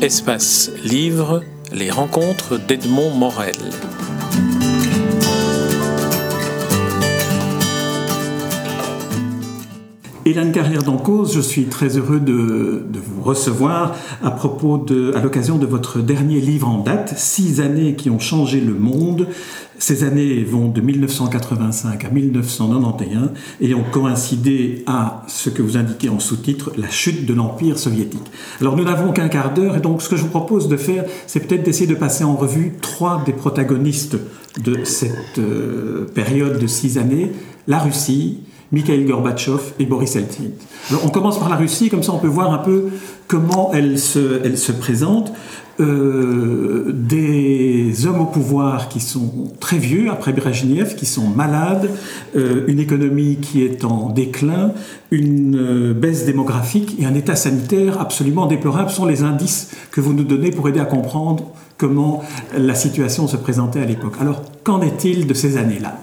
Espace 0.00 0.70
Livre, 0.84 1.42
les 1.72 1.90
rencontres 1.90 2.56
d'Edmond 2.56 3.10
Morel. 3.16 3.56
Hélène 10.24 10.52
Carrière 10.52 10.84
d'Encause, 10.84 11.34
je 11.34 11.40
suis 11.40 11.64
très 11.64 11.96
heureux 11.96 12.20
de, 12.20 12.84
vous 12.94 13.22
recevoir 13.22 13.96
à 14.22 14.30
propos 14.30 14.78
de, 14.78 15.12
à 15.16 15.20
l'occasion 15.20 15.58
de 15.58 15.66
votre 15.66 15.98
dernier 15.98 16.38
livre 16.38 16.68
en 16.68 16.78
date, 16.78 17.14
Six 17.16 17.60
années 17.60 17.96
qui 17.96 18.08
ont 18.08 18.20
changé 18.20 18.60
le 18.60 18.74
monde. 18.74 19.26
Ces 19.78 20.02
années 20.02 20.42
vont 20.42 20.68
de 20.68 20.80
1985 20.80 22.04
à 22.04 22.10
1991 22.10 23.30
et 23.60 23.74
ont 23.74 23.84
coïncidé 23.84 24.82
à 24.86 25.22
ce 25.28 25.50
que 25.50 25.62
vous 25.62 25.76
indiquez 25.76 26.08
en 26.08 26.18
sous-titre, 26.18 26.72
la 26.76 26.88
chute 26.88 27.26
de 27.26 27.34
l'Empire 27.34 27.78
soviétique. 27.78 28.24
Alors 28.60 28.76
nous 28.76 28.84
n'avons 28.84 29.12
qu'un 29.12 29.28
quart 29.28 29.54
d'heure 29.54 29.76
et 29.76 29.80
donc 29.80 30.02
ce 30.02 30.08
que 30.08 30.16
je 30.16 30.22
vous 30.22 30.28
propose 30.28 30.68
de 30.68 30.76
faire, 30.76 31.04
c'est 31.26 31.40
peut-être 31.40 31.62
d'essayer 31.62 31.86
de 31.86 31.94
passer 31.94 32.24
en 32.24 32.34
revue 32.34 32.74
trois 32.80 33.22
des 33.24 33.32
protagonistes 33.32 34.16
de 34.62 34.84
cette 34.84 35.38
euh, 35.38 36.06
période 36.12 36.58
de 36.58 36.66
six 36.66 36.98
années, 36.98 37.32
la 37.68 37.78
Russie, 37.78 38.40
Mikhail 38.72 39.04
Gorbatchev 39.04 39.74
et 39.78 39.86
Boris 39.86 40.16
Eltsine. 40.16 40.50
on 41.04 41.08
commence 41.08 41.38
par 41.38 41.48
la 41.48 41.56
Russie, 41.56 41.88
comme 41.88 42.02
ça 42.02 42.12
on 42.12 42.18
peut 42.18 42.26
voir 42.26 42.52
un 42.52 42.58
peu 42.58 42.88
comment 43.26 43.72
elle 43.72 43.98
se, 43.98 44.72
présente. 44.72 45.32
Euh, 45.80 46.92
des 46.92 48.04
hommes 48.04 48.22
au 48.22 48.26
pouvoir 48.26 48.88
qui 48.88 48.98
sont 48.98 49.52
très 49.60 49.78
vieux 49.78 50.10
après 50.10 50.32
Brezhnev, 50.32 50.96
qui 50.96 51.06
sont 51.06 51.28
malades, 51.28 51.88
euh, 52.34 52.64
une 52.66 52.80
économie 52.80 53.36
qui 53.36 53.62
est 53.62 53.84
en 53.84 54.08
déclin, 54.10 54.72
une 55.12 55.56
euh, 55.56 55.94
baisse 55.94 56.26
démographique 56.26 56.96
et 56.98 57.06
un 57.06 57.14
état 57.14 57.36
sanitaire 57.36 58.00
absolument 58.00 58.46
déplorable 58.46 58.90
sont 58.90 59.06
les 59.06 59.22
indices 59.22 59.70
que 59.92 60.00
vous 60.00 60.14
nous 60.14 60.24
donnez 60.24 60.50
pour 60.50 60.68
aider 60.68 60.80
à 60.80 60.84
comprendre 60.84 61.52
comment 61.76 62.24
la 62.56 62.74
situation 62.74 63.28
se 63.28 63.36
présentait 63.36 63.80
à 63.80 63.84
l'époque. 63.84 64.14
Alors, 64.20 64.42
qu'en 64.64 64.82
est-il 64.82 65.28
de 65.28 65.34
ces 65.34 65.56
années-là? 65.56 65.96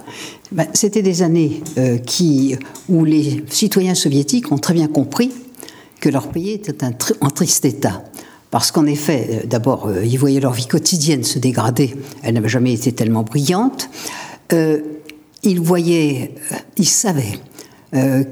Ben, 0.52 0.66
C'était 0.74 1.02
des 1.02 1.22
années 1.22 1.62
qui, 2.06 2.56
où 2.88 3.04
les 3.04 3.44
citoyens 3.48 3.94
soviétiques 3.94 4.52
ont 4.52 4.58
très 4.58 4.74
bien 4.74 4.88
compris 4.88 5.30
que 6.00 6.08
leur 6.08 6.28
pays 6.28 6.52
était 6.52 6.76
en 7.20 7.30
triste 7.30 7.64
état. 7.64 8.02
Parce 8.50 8.70
qu'en 8.70 8.86
effet, 8.86 9.28
euh, 9.30 9.46
d'abord, 9.46 9.86
euh, 9.86 10.04
ils 10.04 10.18
voyaient 10.18 10.40
leur 10.40 10.52
vie 10.52 10.66
quotidienne 10.66 11.24
se 11.24 11.38
dégrader. 11.38 11.94
Elle 12.22 12.34
n'avait 12.34 12.48
jamais 12.48 12.72
été 12.72 12.92
tellement 12.92 13.22
brillante. 13.22 13.90
Euh, 14.52 14.80
ils 15.42 15.60
voyaient, 15.60 16.34
ils 16.76 16.88
savaient 16.88 17.38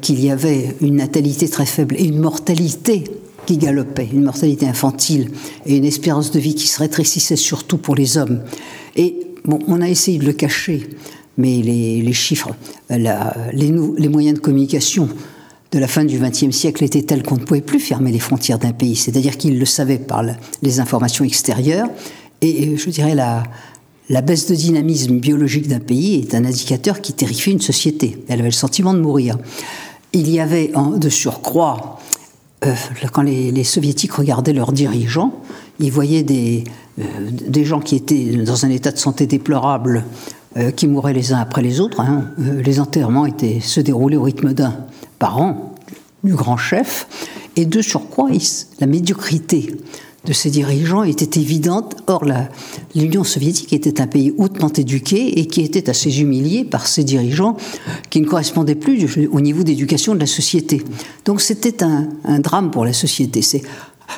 qu'il 0.02 0.22
y 0.22 0.30
avait 0.30 0.74
une 0.82 0.96
natalité 0.96 1.48
très 1.48 1.64
faible 1.64 1.94
et 1.96 2.04
une 2.04 2.18
mortalité 2.18 3.04
qui 3.46 3.56
galopait, 3.56 4.08
une 4.12 4.24
mortalité 4.24 4.66
infantile 4.66 5.30
et 5.64 5.76
une 5.76 5.84
espérance 5.86 6.32
de 6.32 6.38
vie 6.38 6.54
qui 6.54 6.66
se 6.66 6.78
rétrécissait 6.80 7.36
surtout 7.36 7.78
pour 7.78 7.94
les 7.94 8.18
hommes. 8.18 8.42
Et 8.96 9.16
bon, 9.44 9.60
on 9.68 9.80
a 9.80 9.88
essayé 9.88 10.18
de 10.18 10.26
le 10.26 10.32
cacher, 10.32 10.90
mais 11.36 11.62
les, 11.62 12.12
chiffres, 12.12 12.50
les, 12.90 13.12
les, 13.52 14.08
moyens 14.08 14.36
de 14.36 14.40
communication 14.40 15.08
de 15.72 15.78
la 15.78 15.88
fin 15.88 16.04
du 16.04 16.18
XXe 16.18 16.50
siècle 16.50 16.84
était 16.84 17.02
telle 17.02 17.22
qu'on 17.22 17.36
ne 17.36 17.44
pouvait 17.44 17.60
plus 17.60 17.80
fermer 17.80 18.12
les 18.12 18.20
frontières 18.20 18.58
d'un 18.58 18.72
pays. 18.72 18.96
C'est-à-dire 18.96 19.36
qu'ils 19.36 19.58
le 19.58 19.64
savaient 19.64 19.98
par 19.98 20.24
les 20.62 20.80
informations 20.80 21.24
extérieures. 21.24 21.88
Et 22.42 22.76
je 22.76 22.90
dirais 22.90 23.14
la, 23.14 23.42
la 24.10 24.20
baisse 24.20 24.46
de 24.46 24.54
dynamisme 24.54 25.18
biologique 25.18 25.66
d'un 25.66 25.80
pays 25.80 26.20
est 26.20 26.34
un 26.34 26.44
indicateur 26.44 27.00
qui 27.00 27.14
terrifie 27.14 27.52
une 27.52 27.60
société. 27.60 28.22
Elle 28.28 28.40
avait 28.40 28.50
le 28.50 28.54
sentiment 28.54 28.92
de 28.92 29.00
mourir. 29.00 29.38
Il 30.12 30.30
y 30.30 30.40
avait 30.40 30.72
de 30.96 31.08
surcroît, 31.08 31.98
euh, 32.64 32.74
quand 33.12 33.22
les, 33.22 33.64
soviétiques 33.64 34.12
regardaient 34.12 34.52
leurs 34.52 34.72
dirigeants, 34.72 35.32
ils 35.80 35.90
voyaient 35.90 36.24
euh, 36.28 37.02
des 37.30 37.64
gens 37.64 37.80
qui 37.80 37.96
étaient 37.96 38.36
dans 38.44 38.66
un 38.66 38.70
état 38.70 38.92
de 38.92 38.98
santé 38.98 39.26
déplorable, 39.26 40.04
euh, 40.56 40.70
qui 40.70 40.86
mouraient 40.86 41.12
les 41.12 41.32
uns 41.32 41.38
après 41.38 41.62
les 41.62 41.80
autres. 41.80 42.00
Hein. 42.00 42.30
les 42.38 42.80
enterrements 42.80 43.26
étaient, 43.26 43.60
se 43.60 43.80
déroulaient 43.80 44.16
au 44.16 44.22
rythme 44.22 44.52
d'un 44.52 44.74
parents 45.18 45.74
du 46.22 46.34
grand 46.34 46.56
chef, 46.56 47.06
et 47.56 47.66
de 47.66 47.82
surcroît, 47.82 48.30
la 48.80 48.86
médiocrité 48.86 49.76
de 50.24 50.32
ses 50.32 50.50
dirigeants 50.50 51.02
était 51.02 51.38
évidente. 51.38 51.96
Or, 52.06 52.24
l'Union 52.94 53.24
soviétique 53.24 53.72
était 53.72 54.00
un 54.00 54.06
pays 54.06 54.34
hautement 54.38 54.72
éduqué 54.72 55.38
et 55.38 55.46
qui 55.46 55.60
était 55.60 55.90
assez 55.90 56.20
humilié 56.20 56.64
par 56.64 56.86
ses 56.86 57.04
dirigeants 57.04 57.56
qui 58.10 58.20
ne 58.20 58.26
correspondaient 58.26 58.74
plus 58.74 59.28
au 59.30 59.40
niveau 59.40 59.62
d'éducation 59.62 60.14
de 60.14 60.20
la 60.20 60.26
société. 60.26 60.82
Donc 61.24 61.40
c'était 61.40 61.84
un, 61.84 62.38
drame 62.40 62.70
pour 62.70 62.84
la 62.84 62.92
société. 62.92 63.42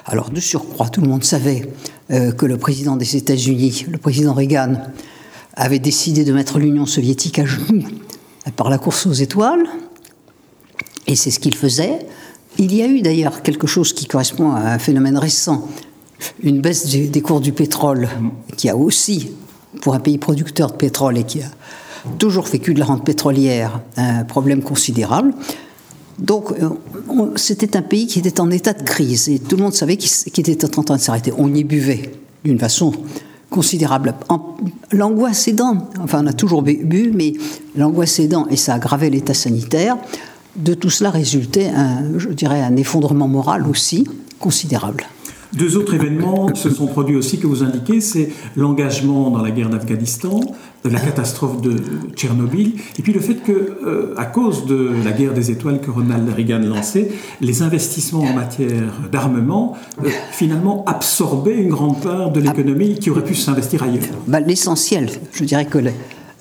Alors, 0.06 0.30
de 0.30 0.41
surcroît, 0.41 0.88
tout 0.88 1.00
le 1.00 1.08
monde 1.08 1.25
savait 1.25 1.69
euh, 2.10 2.32
que 2.32 2.46
le 2.46 2.56
président 2.56 2.96
des 2.96 3.16
États-Unis, 3.16 3.86
le 3.91 3.98
président 3.98 4.34
Reagan, 4.34 4.75
avait 5.56 5.78
décidé 5.78 6.25
de 6.25 6.33
mettre 6.33 6.59
l'Union 6.59 6.87
soviétique 6.87 7.39
à 7.39 7.47
genoux 7.47 7.83
par 8.56 8.71
la 8.71 8.78
course 8.78 9.06
aux 9.06 9.12
étoiles. 9.12 9.65
Et 11.06 11.17
c'est 11.17 11.31
ce 11.31 11.41
qu'il 11.41 11.56
faisait. 11.56 11.99
Il 12.59 12.75
y 12.75 12.83
a 12.83 12.87
eu 12.87 13.00
d'ailleurs 13.00 13.43
quelque 13.43 13.67
chose 13.67 13.93
qui 13.93 14.06
correspond 14.06 14.53
à 14.53 14.61
un 14.61 14.78
phénomène 14.78 15.19
récent, 15.19 15.69
une 16.43 16.61
baisse 16.61 16.87
des 16.87 17.21
cours 17.21 17.41
du 17.41 17.53
pétrole, 17.53 18.09
qui 18.56 18.69
a 18.69 18.77
aussi, 18.77 19.31
pour 19.83 19.94
un 19.94 20.00
pays 20.00 20.19
producteur 20.19 20.71
de 20.71 20.77
pétrole 20.77 21.19
et 21.19 21.25
qui 21.25 21.43
a 21.43 21.50
toujours 22.19 22.44
vécu 22.44 22.73
de 22.73 22.78
la 22.78 22.87
rente 22.87 23.05
pétrolière, 23.05 23.81
un 23.97 24.25
problème 24.25 24.62
considérable. 24.62 25.34
Donc, 26.19 26.53
euh, 26.53 26.71
c'était 27.37 27.77
un 27.77 27.83
pays 27.83 28.06
qui 28.06 28.21
était 28.21 28.41
en 28.41 28.50
état 28.50 28.73
de 28.73 28.83
crise 28.83 29.28
et 29.28 29.38
tout 29.38 29.56
le 29.56 29.65
monde 29.65 29.75
savait 29.75 29.99
qu'il 29.99 30.50
était 30.50 30.78
en 30.78 30.83
train 30.83 30.97
de 30.97 31.00
s'arrêter. 31.00 31.33
On 31.37 31.55
y 31.55 31.62
buvait 31.62 32.12
d'une 32.43 32.59
façon 32.59 32.93
considérable. 33.50 34.14
L'angoisse 34.92 35.48
aidant, 35.48 35.88
enfin 36.00 36.22
on 36.24 36.26
a 36.26 36.32
toujours 36.32 36.62
bu, 36.62 37.12
mais 37.14 37.34
l'angoisse 37.76 38.18
aidant, 38.18 38.46
et 38.48 38.56
ça 38.56 38.74
aggravait 38.74 39.10
l'état 39.10 39.34
sanitaire, 39.34 39.96
de 40.56 40.74
tout 40.74 40.90
cela 40.90 41.10
résultait, 41.10 41.70
je 42.16 42.28
dirais, 42.30 42.62
un 42.62 42.76
effondrement 42.76 43.28
moral 43.28 43.66
aussi 43.66 44.06
considérable. 44.38 45.06
Deux 45.52 45.76
autres 45.76 45.94
événements 45.94 46.54
se 46.54 46.70
sont 46.70 46.86
produits 46.86 47.16
aussi 47.16 47.38
que 47.38 47.46
vous 47.46 47.62
indiquez, 47.62 48.00
c'est 48.00 48.30
l'engagement 48.56 49.30
dans 49.30 49.42
la 49.42 49.50
guerre 49.50 49.70
d'Afghanistan, 49.70 50.40
la 50.84 51.00
catastrophe 51.00 51.60
de 51.60 51.76
Tchernobyl, 52.14 52.74
et 52.98 53.02
puis 53.02 53.12
le 53.12 53.20
fait 53.20 53.36
que, 53.36 53.52
euh, 53.52 54.14
à 54.16 54.24
cause 54.24 54.66
de 54.66 54.90
la 55.04 55.12
guerre 55.12 55.34
des 55.34 55.50
étoiles 55.50 55.80
que 55.80 55.90
Ronald 55.90 56.28
Reagan 56.28 56.60
lançait, 56.60 57.10
les 57.40 57.62
investissements 57.62 58.22
en 58.22 58.32
matière 58.32 58.92
d'armement 59.10 59.76
euh, 60.04 60.10
finalement 60.30 60.84
absorbaient 60.86 61.56
une 61.56 61.70
grande 61.70 62.00
part 62.00 62.30
de 62.30 62.40
l'économie 62.40 62.98
qui 62.98 63.10
aurait 63.10 63.24
pu 63.24 63.34
s'investir 63.34 63.82
ailleurs. 63.82 64.04
Bah, 64.28 64.40
l'essentiel, 64.40 65.10
je 65.32 65.44
dirais 65.44 65.66
que 65.66 65.78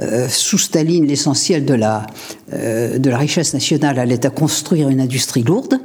euh, 0.02 0.28
sous 0.28 0.58
Staline, 0.58 1.06
l'essentiel 1.06 1.66
de 1.66 1.74
la, 1.74 2.06
euh, 2.54 2.98
de 2.98 3.10
la 3.10 3.18
richesse 3.18 3.54
nationale 3.54 3.98
allait 3.98 4.26
à 4.26 4.30
construire 4.30 4.90
une 4.90 5.00
industrie 5.00 5.44
lourde, 5.44 5.80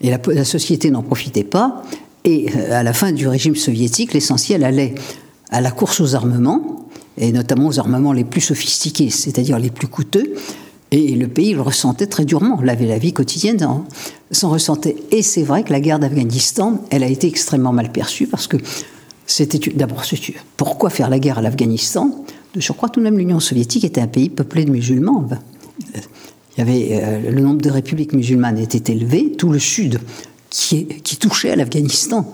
et 0.00 0.10
la, 0.10 0.44
société 0.44 0.90
n'en 0.90 1.02
profitait 1.02 1.44
pas. 1.44 1.82
Et 2.24 2.46
euh, 2.54 2.72
à 2.72 2.82
la 2.82 2.92
fin 2.92 3.12
du 3.12 3.26
régime 3.28 3.56
soviétique, 3.56 4.12
l'essentiel 4.12 4.64
allait 4.64 4.94
à 5.50 5.60
la 5.60 5.70
course 5.70 6.00
aux 6.00 6.14
armements, 6.14 6.86
et 7.18 7.32
notamment 7.32 7.68
aux 7.68 7.78
armements 7.78 8.12
les 8.12 8.24
plus 8.24 8.40
sophistiqués, 8.40 9.10
c'est-à-dire 9.10 9.58
les 9.58 9.70
plus 9.70 9.88
coûteux. 9.88 10.34
Et 10.90 11.14
le 11.14 11.26
pays 11.26 11.54
le 11.54 11.62
ressentait 11.62 12.06
très 12.06 12.24
durement. 12.24 12.60
La, 12.62 12.74
la 12.74 12.98
vie 12.98 13.12
quotidienne 13.12 13.66
s'en 14.30 14.50
ressentait. 14.50 14.96
Et 15.10 15.22
c'est 15.22 15.42
vrai 15.42 15.62
que 15.64 15.72
la 15.72 15.80
guerre 15.80 15.98
d'Afghanistan, 15.98 16.82
elle 16.90 17.02
a 17.02 17.06
été 17.06 17.26
extrêmement 17.26 17.72
mal 17.72 17.92
perçue 17.92 18.26
parce 18.26 18.46
que 18.46 18.58
c'était 19.26 19.58
d'abord 19.70 20.02
pourquoi 20.58 20.90
faire 20.90 21.08
la 21.08 21.18
guerre 21.18 21.38
à 21.38 21.42
l'Afghanistan? 21.42 22.24
De 22.54 22.60
surcroît, 22.60 22.90
tout 22.90 23.00
de 23.00 23.04
même, 23.04 23.16
l'Union 23.16 23.40
soviétique 23.40 23.84
était 23.84 24.02
un 24.02 24.06
pays 24.06 24.28
peuplé 24.28 24.66
de 24.66 24.70
musulmans. 24.70 25.26
Il 25.94 26.58
y 26.58 26.60
avait, 26.60 26.88
euh, 27.02 27.30
le 27.30 27.40
nombre 27.40 27.62
de 27.62 27.70
républiques 27.70 28.12
musulmanes 28.12 28.58
était 28.58 28.92
élevé. 28.92 29.32
Tout 29.32 29.48
le 29.48 29.58
sud, 29.58 29.98
qui, 30.52 31.16
touchait 31.16 31.50
à 31.50 31.56
l'Afghanistan, 31.56 32.30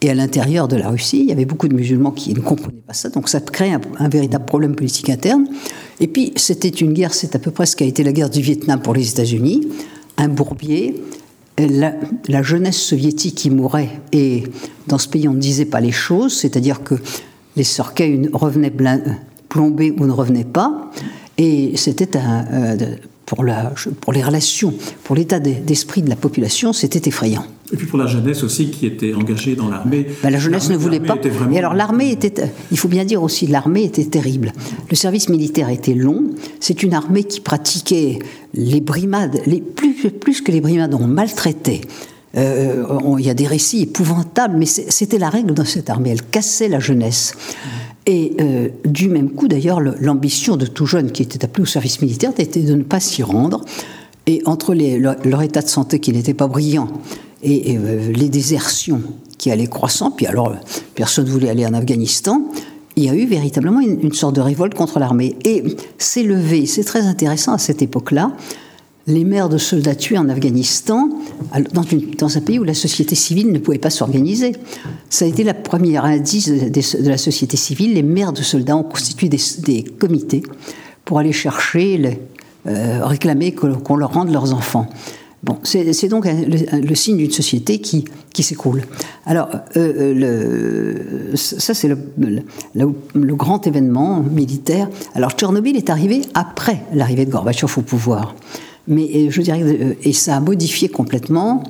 et 0.00 0.10
à 0.10 0.14
l'intérieur 0.14 0.68
de 0.68 0.76
la 0.76 0.90
Russie, 0.90 1.20
il 1.20 1.26
y 1.26 1.32
avait 1.32 1.46
beaucoup 1.46 1.66
de 1.66 1.74
musulmans 1.74 2.10
qui 2.10 2.34
ne 2.34 2.40
comprenaient 2.40 2.82
pas 2.86 2.92
ça. 2.92 3.08
Donc 3.08 3.28
ça 3.30 3.40
crée 3.40 3.72
un, 3.72 4.08
véritable 4.08 4.44
problème 4.44 4.76
politique 4.76 5.08
interne. 5.08 5.46
Et 5.98 6.08
puis, 6.08 6.34
c'était 6.36 6.68
une 6.68 6.92
guerre, 6.92 7.14
c'est 7.14 7.34
à 7.34 7.38
peu 7.38 7.50
près 7.50 7.64
ce 7.64 7.74
qu'a 7.74 7.86
été 7.86 8.02
la 8.02 8.12
guerre 8.12 8.28
du 8.28 8.42
Vietnam 8.42 8.82
pour 8.82 8.92
les 8.92 9.08
États-Unis. 9.08 9.66
Un 10.18 10.28
bourbier, 10.28 11.02
la, 11.56 12.42
jeunesse 12.42 12.76
soviétique 12.76 13.36
qui 13.36 13.48
mourait, 13.48 13.88
et 14.12 14.42
dans 14.88 14.98
ce 14.98 15.08
pays, 15.08 15.26
on 15.26 15.32
ne 15.32 15.40
disait 15.40 15.64
pas 15.64 15.80
les 15.80 15.92
choses, 15.92 16.36
c'est-à-dire 16.36 16.82
que 16.82 16.96
les 17.56 17.64
cercueils 17.64 18.28
revenaient 18.34 18.72
plombé 19.48 19.94
ou 19.98 20.04
ne 20.04 20.12
revenait 20.12 20.44
pas. 20.44 20.90
Et 21.38 21.78
c'était 21.78 22.18
un, 22.18 22.44
euh, 22.52 22.96
pour, 23.26 23.44
la, 23.44 23.72
pour 24.00 24.12
les 24.12 24.22
relations, 24.22 24.74
pour 25.04 25.16
l'état 25.16 25.40
d'esprit 25.40 26.02
de 26.02 26.08
la 26.08 26.16
population, 26.16 26.72
c'était 26.72 27.08
effrayant. 27.08 27.46
Et 27.72 27.76
puis 27.76 27.86
pour 27.86 27.98
la 27.98 28.06
jeunesse 28.06 28.42
aussi 28.42 28.70
qui 28.70 28.86
était 28.86 29.14
engagée 29.14 29.56
dans 29.56 29.68
l'armée. 29.68 30.06
Ben, 30.22 30.30
la 30.30 30.38
jeunesse 30.38 30.68
ne 30.68 30.76
voulait 30.76 31.00
pas. 31.00 31.16
Et 31.50 31.58
alors 31.58 31.74
l'armée 31.74 32.10
était, 32.10 32.52
il 32.70 32.78
faut 32.78 32.88
bien 32.88 33.04
dire 33.04 33.22
aussi, 33.22 33.46
l'armée 33.46 33.84
était 33.84 34.04
terrible. 34.04 34.52
Le 34.90 34.96
service 34.96 35.28
militaire 35.28 35.70
était 35.70 35.94
long. 35.94 36.24
C'est 36.60 36.82
une 36.82 36.92
armée 36.92 37.24
qui 37.24 37.40
pratiquait 37.40 38.18
les 38.52 38.80
brimades, 38.80 39.40
les, 39.46 39.60
plus, 39.60 40.10
plus 40.10 40.42
que 40.42 40.52
les 40.52 40.60
brimades, 40.60 40.94
on 40.94 41.06
maltraitait 41.06 41.80
Euh, 42.36 42.84
il 43.18 43.24
y 43.24 43.30
a 43.30 43.34
des 43.34 43.46
récits 43.46 43.82
épouvantables, 43.82 44.56
mais 44.56 44.66
c'était 44.66 45.18
la 45.18 45.30
règle 45.30 45.54
dans 45.54 45.64
cette 45.64 45.90
armée. 45.90 46.10
Elle 46.10 46.22
cassait 46.22 46.68
la 46.68 46.80
jeunesse. 46.80 47.34
Et 48.06 48.32
euh, 48.40 48.68
du 48.84 49.08
même 49.08 49.30
coup, 49.30 49.48
d'ailleurs, 49.48 49.80
l'ambition 49.80 50.56
de 50.56 50.66
tout 50.66 50.86
jeune 50.86 51.10
qui 51.10 51.22
était 51.22 51.44
appelé 51.44 51.62
au 51.62 51.66
service 51.66 52.02
militaire 52.02 52.32
était 52.36 52.62
de 52.62 52.74
ne 52.74 52.82
pas 52.82 53.00
s'y 53.00 53.22
rendre. 53.22 53.64
Et 54.26 54.42
entre 54.46 54.74
leur, 54.74 55.42
état 55.42 55.62
de 55.62 55.68
santé 55.68 56.00
qui 56.00 56.12
n'était 56.12 56.34
pas 56.34 56.46
brillant 56.46 56.88
et, 57.42 57.76
euh, 57.76 58.10
les 58.10 58.28
désertions 58.30 59.02
qui 59.36 59.50
allaient 59.50 59.66
croissant, 59.66 60.10
puis 60.10 60.26
alors 60.26 60.54
personne 60.94 61.26
ne 61.26 61.30
voulait 61.30 61.50
aller 61.50 61.66
en 61.66 61.74
Afghanistan, 61.74 62.40
il 62.96 63.04
y 63.04 63.10
a 63.10 63.14
eu 63.14 63.26
véritablement 63.26 63.80
une, 63.80 64.00
une 64.00 64.14
sorte 64.14 64.36
de 64.36 64.40
révolte 64.40 64.74
contre 64.74 64.98
l'armée. 64.98 65.36
Et 65.44 65.62
s'est 65.98 66.22
levé, 66.22 66.64
c'est 66.64 66.84
très 66.84 67.02
intéressant 67.02 67.52
à 67.52 67.58
cette 67.58 67.82
époque-là, 67.82 68.32
les 69.06 69.24
mères 69.24 69.48
de 69.48 69.58
soldats 69.58 69.94
tués 69.94 70.18
en 70.18 70.28
Afghanistan, 70.28 71.08
dans, 71.72 72.36
un 72.36 72.40
pays 72.40 72.58
où 72.58 72.64
la 72.64 72.74
société 72.74 73.14
civile 73.14 73.52
ne 73.52 73.58
pouvait 73.58 73.78
pas 73.78 73.90
s'organiser. 73.90 74.52
Ça 75.10 75.24
a 75.24 75.28
été 75.28 75.44
la 75.44 75.54
première 75.54 76.04
indice 76.04 76.48
de, 76.48 77.08
la 77.08 77.18
société 77.18 77.56
civile. 77.56 77.94
Les 77.94 78.02
mères 78.02 78.32
de 78.32 78.42
soldats 78.42 78.76
ont 78.76 78.82
constitué 78.82 79.28
des, 79.28 79.82
comités 79.82 80.42
pour 81.04 81.18
aller 81.18 81.32
chercher, 81.32 82.18
euh, 82.66 83.04
réclamer 83.04 83.52
qu'on 83.52 83.96
leur 83.96 84.14
rende 84.14 84.32
leurs 84.32 84.54
enfants. 84.54 84.88
Bon, 85.42 85.58
c'est 85.62 86.08
donc 86.08 86.26
le, 86.26 86.94
signe 86.94 87.18
d'une 87.18 87.30
société 87.30 87.78
qui, 87.78 88.06
qui 88.32 88.42
s'écroule. 88.42 88.84
Alors, 89.26 89.50
euh, 89.76 90.14
euh, 90.22 91.36
ça 91.36 91.74
c'est 91.74 91.88
le, 91.88 91.98
le, 92.74 93.34
grand 93.34 93.66
événement 93.66 94.20
militaire. 94.20 94.88
Alors, 95.14 95.32
Tchernobyl 95.32 95.76
est 95.76 95.90
arrivé 95.90 96.22
après 96.32 96.80
l'arrivée 96.94 97.26
de 97.26 97.30
Gorbatchev 97.30 97.70
au 97.76 97.82
pouvoir. 97.82 98.34
Mais 98.88 99.08
euh, 99.14 99.30
je 99.30 99.42
dirais, 99.42 99.62
euh, 99.62 99.94
et 100.02 100.12
ça 100.12 100.36
a 100.36 100.40
modifié 100.40 100.88
complètement 100.88 101.64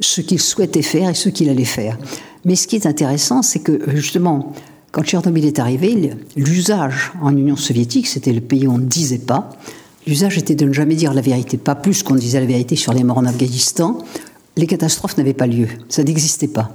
ce 0.00 0.20
qu'il 0.20 0.40
souhaitait 0.40 0.82
faire 0.82 1.10
et 1.10 1.14
ce 1.14 1.28
qu'il 1.28 1.48
allait 1.48 1.64
faire. 1.64 1.98
Mais 2.44 2.56
ce 2.56 2.66
qui 2.66 2.76
est 2.76 2.86
intéressant, 2.86 3.42
c'est 3.42 3.60
que 3.60 3.80
justement, 3.94 4.52
quand 4.90 5.02
Tchernobyl 5.02 5.44
est 5.44 5.58
arrivé, 5.58 6.10
l'usage 6.36 7.12
en 7.22 7.36
Union 7.36 7.56
soviétique, 7.56 8.06
c'était 8.06 8.32
le 8.32 8.40
pays 8.40 8.66
où 8.66 8.72
on 8.72 8.78
ne 8.78 8.86
disait 8.86 9.18
pas. 9.18 9.50
L'usage 10.06 10.38
était 10.38 10.56
de 10.56 10.66
ne 10.66 10.72
jamais 10.72 10.96
dire 10.96 11.14
la 11.14 11.20
vérité, 11.20 11.56
pas 11.56 11.76
plus 11.76 12.02
qu'on 12.02 12.16
disait 12.16 12.40
la 12.40 12.46
vérité 12.46 12.74
sur 12.74 12.92
les 12.92 13.04
morts 13.04 13.18
en 13.18 13.26
Afghanistan. 13.26 13.98
Les 14.56 14.66
catastrophes 14.66 15.16
n'avaient 15.16 15.32
pas 15.32 15.46
lieu, 15.46 15.68
ça 15.88 16.02
n'existait 16.02 16.48
pas. 16.48 16.74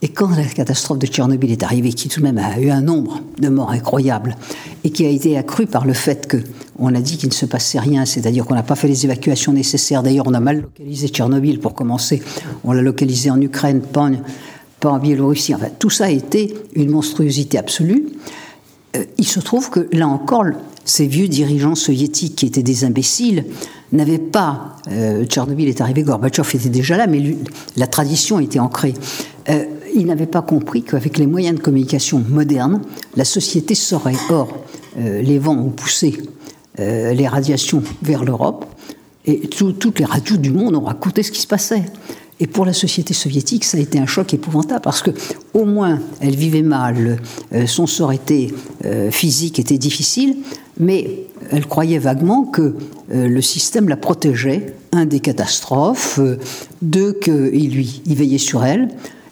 Et 0.00 0.08
quand 0.08 0.28
la 0.28 0.44
catastrophe 0.44 0.98
de 0.98 1.06
Tchernobyl 1.06 1.50
est 1.50 1.64
arrivée, 1.64 1.92
qui 1.92 2.08
tout 2.08 2.20
de 2.20 2.24
même 2.24 2.38
a 2.38 2.60
eu 2.60 2.70
un 2.70 2.82
nombre 2.82 3.20
de 3.38 3.48
morts 3.48 3.70
incroyable, 3.70 4.36
et 4.84 4.90
qui 4.90 5.04
a 5.04 5.08
été 5.08 5.36
accru 5.36 5.66
par 5.66 5.84
le 5.84 5.92
fait 5.92 6.28
que 6.28 6.38
on 6.78 6.94
a 6.94 7.00
dit 7.00 7.16
qu'il 7.16 7.28
ne 7.28 7.34
se 7.34 7.46
passait 7.46 7.80
rien, 7.80 8.04
c'est-à-dire 8.04 8.44
qu'on 8.44 8.54
n'a 8.54 8.62
pas 8.62 8.76
fait 8.76 8.86
les 8.86 9.04
évacuations 9.04 9.52
nécessaires. 9.52 10.04
D'ailleurs, 10.04 10.26
on 10.28 10.34
a 10.34 10.40
mal 10.40 10.60
localisé 10.60 11.08
Tchernobyl 11.08 11.58
pour 11.58 11.74
commencer. 11.74 12.22
On 12.62 12.72
l'a 12.72 12.82
localisé 12.82 13.30
en 13.30 13.40
Ukraine, 13.40 13.80
pas 13.80 14.08
en, 14.84 14.98
Biélorussie. 14.98 15.54
Enfin, 15.56 15.68
tout 15.76 15.90
ça 15.90 16.04
a 16.04 16.10
été 16.10 16.54
une 16.74 16.90
monstruosité 16.90 17.58
absolue. 17.58 18.06
Euh, 18.96 19.04
il 19.18 19.26
se 19.26 19.40
trouve 19.40 19.70
que 19.70 19.88
là 19.92 20.06
encore, 20.06 20.44
ces 20.84 21.06
vieux 21.08 21.26
dirigeants 21.26 21.74
soviétiques 21.74 22.36
qui 22.36 22.46
étaient 22.46 22.62
des 22.62 22.84
imbéciles 22.84 23.44
n'avaient 23.90 24.18
pas. 24.18 24.76
Euh, 24.92 25.24
Tchernobyl 25.24 25.68
est 25.68 25.80
arrivé, 25.80 26.04
Gorbatchev 26.04 26.48
était 26.54 26.68
déjà 26.68 26.96
là, 26.96 27.08
mais 27.08 27.36
la 27.76 27.88
tradition 27.88 28.38
était 28.38 28.60
ancrée. 28.60 28.94
Euh, 29.48 29.64
il 29.94 30.06
n'avait 30.06 30.26
pas 30.26 30.42
compris 30.42 30.82
qu'avec 30.82 31.18
les 31.18 31.26
moyens 31.26 31.56
de 31.56 31.62
communication 31.62 32.22
modernes, 32.28 32.80
la 33.16 33.24
société 33.24 33.74
saurait. 33.74 34.16
Or, 34.30 34.48
euh, 34.98 35.22
les 35.22 35.38
vents 35.38 35.56
ont 35.56 35.70
poussé 35.70 36.22
euh, 36.80 37.12
les 37.12 37.26
radiations 37.26 37.82
vers 38.02 38.24
l'Europe, 38.24 38.66
et 39.26 39.40
toutes 39.48 39.98
les 39.98 40.04
radios 40.04 40.38
du 40.38 40.50
monde 40.50 40.74
ont 40.74 40.84
raconté 40.84 41.22
ce 41.22 41.30
qui 41.30 41.40
se 41.40 41.46
passait. 41.46 41.82
Et 42.40 42.46
pour 42.46 42.64
la 42.64 42.72
société 42.72 43.14
soviétique, 43.14 43.64
ça 43.64 43.78
a 43.78 43.80
été 43.80 43.98
un 43.98 44.06
choc 44.06 44.32
épouvantable 44.32 44.80
parce 44.80 45.02
que, 45.02 45.10
au 45.54 45.64
moins, 45.64 45.98
elle 46.20 46.36
vivait 46.36 46.62
mal, 46.62 47.18
euh, 47.52 47.66
son 47.66 47.86
sort 47.86 48.12
était 48.12 48.48
physique 49.10 49.58
était 49.58 49.76
difficile, 49.76 50.36
mais 50.78 51.24
elle 51.50 51.66
croyait 51.66 51.98
vaguement 51.98 52.44
que 52.44 52.74
le 53.10 53.40
système 53.40 53.88
la 53.88 53.96
protégeait, 53.96 54.74
un 54.92 55.04
des 55.04 55.20
catastrophes, 55.20 56.20
deux 56.80 57.12
qu'il 57.12 57.70
lui 57.70 58.02
il 58.06 58.14
veillait 58.14 58.38
sur 58.38 58.64
elle, 58.64 58.88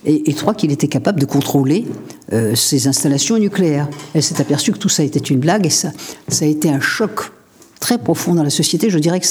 et, 0.07 0.33
trois, 0.35 0.55
qu'il 0.55 0.71
était 0.71 0.87
capable 0.87 1.21
de 1.21 1.27
contrôler 1.27 1.85
euh, 2.33 2.55
ses 2.55 2.87
installations 2.87 3.39
nucléaires. 3.39 3.89
Elle 4.15 4.23
s'est 4.23 4.41
aperçue 4.41 4.73
que 4.73 4.79
tout 4.79 4.89
ça 4.89 5.03
était 5.03 5.19
une 5.19 5.41
blague 5.41 5.67
et 5.67 5.71
ça, 5.71 5.91
ça 6.29 6.45
a 6.45 6.49
été 6.49 6.71
un 6.71 6.81
choc 6.81 7.33
très 7.81 7.99
profond 7.99 8.35
dans 8.35 8.45
la 8.45 8.51
société. 8.51 8.89
Je 8.89 8.99
dirais 8.99 9.21
que 9.21 9.27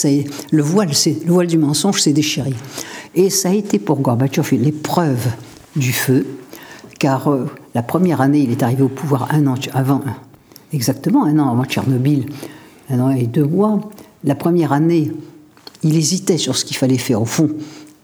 le, 0.52 0.64
voile, 0.64 0.90
le 0.90 1.32
voile 1.32 1.48
du 1.48 1.58
mensonge 1.58 2.02
s'est 2.02 2.14
déchiré. 2.14 2.54
Et 3.16 3.30
ça 3.30 3.50
a 3.50 3.54
été 3.54 3.80
pour 3.80 4.00
Gorbatchev 4.02 4.58
l'épreuve 4.58 5.26
du 5.78 5.94
feu, 5.94 6.26
car 7.00 7.32
euh, 7.32 7.46
la 7.74 7.82
première 7.82 8.20
année, 8.20 8.40
il 8.40 8.52
est 8.52 8.62
arrivé 8.62 8.84
au 8.84 8.90
pouvoir 8.90 9.30
un 9.34 9.48
an 9.48 9.56
avant, 9.74 10.02
exactement 10.74 11.26
un 11.26 11.40
an 11.40 11.52
avant 11.52 11.64
Tchernobyl, 11.64 12.26
un 12.90 13.00
an 13.00 13.10
et 13.12 13.28
deux 13.28 13.46
mois. 13.46 13.80
La 14.26 14.36
première 14.36 14.74
année, 14.74 15.12
il 15.84 15.96
hésitait 15.96 16.38
sur 16.38 16.58
ce 16.58 16.66
qu'il 16.66 16.76
fallait 16.76 16.98
faire. 16.98 17.22
Au 17.22 17.26
fond, 17.26 17.50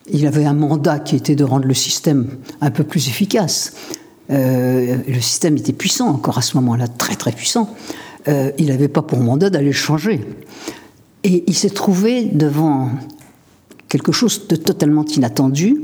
il 0.09 0.25
avait 0.27 0.45
un 0.45 0.53
mandat 0.53 0.99
qui 0.99 1.15
était 1.15 1.35
de 1.35 1.43
rendre 1.43 1.65
le 1.65 1.73
système 1.73 2.27
un 2.59 2.71
peu 2.71 2.83
plus 2.83 3.07
efficace. 3.07 3.73
Euh, 4.29 4.97
le 5.07 5.21
système 5.21 5.57
était 5.57 5.73
puissant 5.73 6.07
encore 6.07 6.37
à 6.37 6.41
ce 6.41 6.57
moment-là, 6.57 6.87
très 6.87 7.15
très 7.15 7.31
puissant. 7.31 7.73
Euh, 8.27 8.51
il 8.57 8.67
n'avait 8.67 8.87
pas 8.87 9.01
pour 9.01 9.19
mandat 9.19 9.49
d'aller 9.49 9.67
le 9.67 9.71
changer. 9.71 10.21
Et 11.23 11.43
il 11.47 11.55
s'est 11.55 11.69
trouvé 11.69 12.23
devant 12.23 12.89
quelque 13.89 14.11
chose 14.11 14.47
de 14.47 14.55
totalement 14.55 15.05
inattendu. 15.05 15.83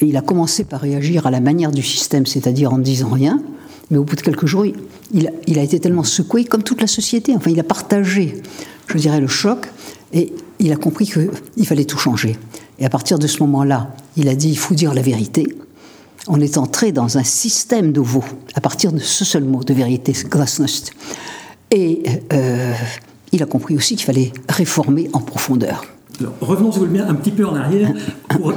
il 0.00 0.16
a 0.16 0.20
commencé 0.20 0.64
par 0.64 0.80
réagir 0.80 1.26
à 1.26 1.30
la 1.30 1.40
manière 1.40 1.72
du 1.72 1.82
système, 1.82 2.26
c'est-à-dire 2.26 2.72
en 2.72 2.78
ne 2.78 2.82
disant 2.82 3.08
rien. 3.08 3.42
Mais 3.90 3.98
au 3.98 4.04
bout 4.04 4.16
de 4.16 4.20
quelques 4.20 4.46
jours, 4.46 4.66
il, 4.66 5.30
il, 5.46 5.58
a 5.58 5.62
été 5.62 5.78
tellement 5.80 6.04
secoué, 6.04 6.44
comme 6.44 6.62
toute 6.62 6.80
la 6.80 6.86
société. 6.86 7.34
Enfin, 7.36 7.50
il 7.50 7.60
a 7.60 7.64
partagé, 7.64 8.42
je 8.88 8.98
dirais, 8.98 9.20
le 9.20 9.28
choc. 9.28 9.70
Et 10.12 10.32
il 10.58 10.72
a 10.72 10.76
compris 10.76 11.06
qu'il 11.06 11.66
fallait 11.66 11.84
tout 11.84 11.98
changer. 11.98 12.36
Et 12.78 12.84
à 12.84 12.90
partir 12.90 13.18
de 13.18 13.26
ce 13.26 13.40
moment-là, 13.40 13.94
il 14.16 14.28
a 14.28 14.34
dit 14.34 14.50
il 14.50 14.58
faut 14.58 14.74
dire 14.74 14.94
la 14.94 15.02
vérité. 15.02 15.46
On 16.28 16.40
est 16.40 16.58
entré 16.58 16.92
dans 16.92 17.18
un 17.18 17.24
système 17.24 17.92
nouveau, 17.92 18.24
à 18.54 18.60
partir 18.60 18.92
de 18.92 18.98
ce 18.98 19.24
seul 19.24 19.44
mot 19.44 19.62
de 19.62 19.72
vérité, 19.72 20.12
glasnost. 20.28 20.92
Et 21.70 22.02
euh, 22.32 22.74
il 23.32 23.42
a 23.42 23.46
compris 23.46 23.76
aussi 23.76 23.96
qu'il 23.96 24.04
fallait 24.04 24.32
réformer 24.48 25.08
en 25.12 25.20
profondeur 25.20 25.84
revenons, 26.40 26.72
si 26.72 26.78
vous 26.78 26.86
voulez 26.86 26.98
bien, 26.98 27.08
un 27.08 27.14
petit 27.14 27.30
peu 27.30 27.46
en 27.46 27.54
arrière 27.54 27.92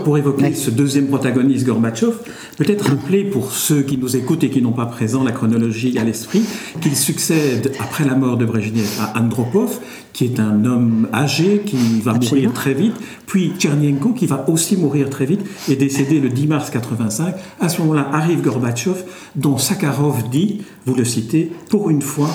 pour, 0.03 0.17
évoquer 0.17 0.53
ce 0.53 0.69
deuxième 0.69 1.07
protagoniste, 1.07 1.65
Gorbatchev. 1.65 2.13
Peut-être 2.57 2.89
rappeler 2.89 3.23
pour 3.23 3.51
ceux 3.51 3.81
qui 3.81 3.97
nous 3.97 4.15
écoutent 4.15 4.43
et 4.43 4.49
qui 4.49 4.61
n'ont 4.61 4.71
pas 4.71 4.85
présent 4.85 5.23
la 5.23 5.31
chronologie 5.31 5.97
à 5.97 6.03
l'esprit, 6.03 6.43
qu'il 6.81 6.95
succède 6.95 7.71
après 7.79 8.05
la 8.05 8.15
mort 8.15 8.37
de 8.37 8.45
Brezhnev 8.45 8.89
à 8.99 9.19
Andropov, 9.19 9.79
qui 10.13 10.25
est 10.25 10.39
un 10.39 10.65
homme 10.65 11.07
âgé 11.13 11.61
qui 11.65 12.01
va 12.01 12.13
mourir 12.13 12.51
très 12.53 12.73
vite, 12.73 12.95
puis 13.25 13.53
Tchernienko 13.57 14.09
qui 14.09 14.25
va 14.25 14.49
aussi 14.49 14.75
mourir 14.75 15.09
très 15.09 15.25
vite 15.25 15.41
et 15.69 15.75
décédé 15.75 16.19
le 16.19 16.29
10 16.29 16.47
mars 16.47 16.69
85. 16.69 17.35
À 17.59 17.69
ce 17.69 17.81
moment-là 17.81 18.09
arrive 18.11 18.41
Gorbatchev, 18.41 19.03
dont 19.35 19.57
Sakharov 19.57 20.29
dit, 20.29 20.61
vous 20.85 20.95
le 20.95 21.05
citez, 21.05 21.51
pour 21.69 21.89
une 21.89 22.01
fois, 22.01 22.29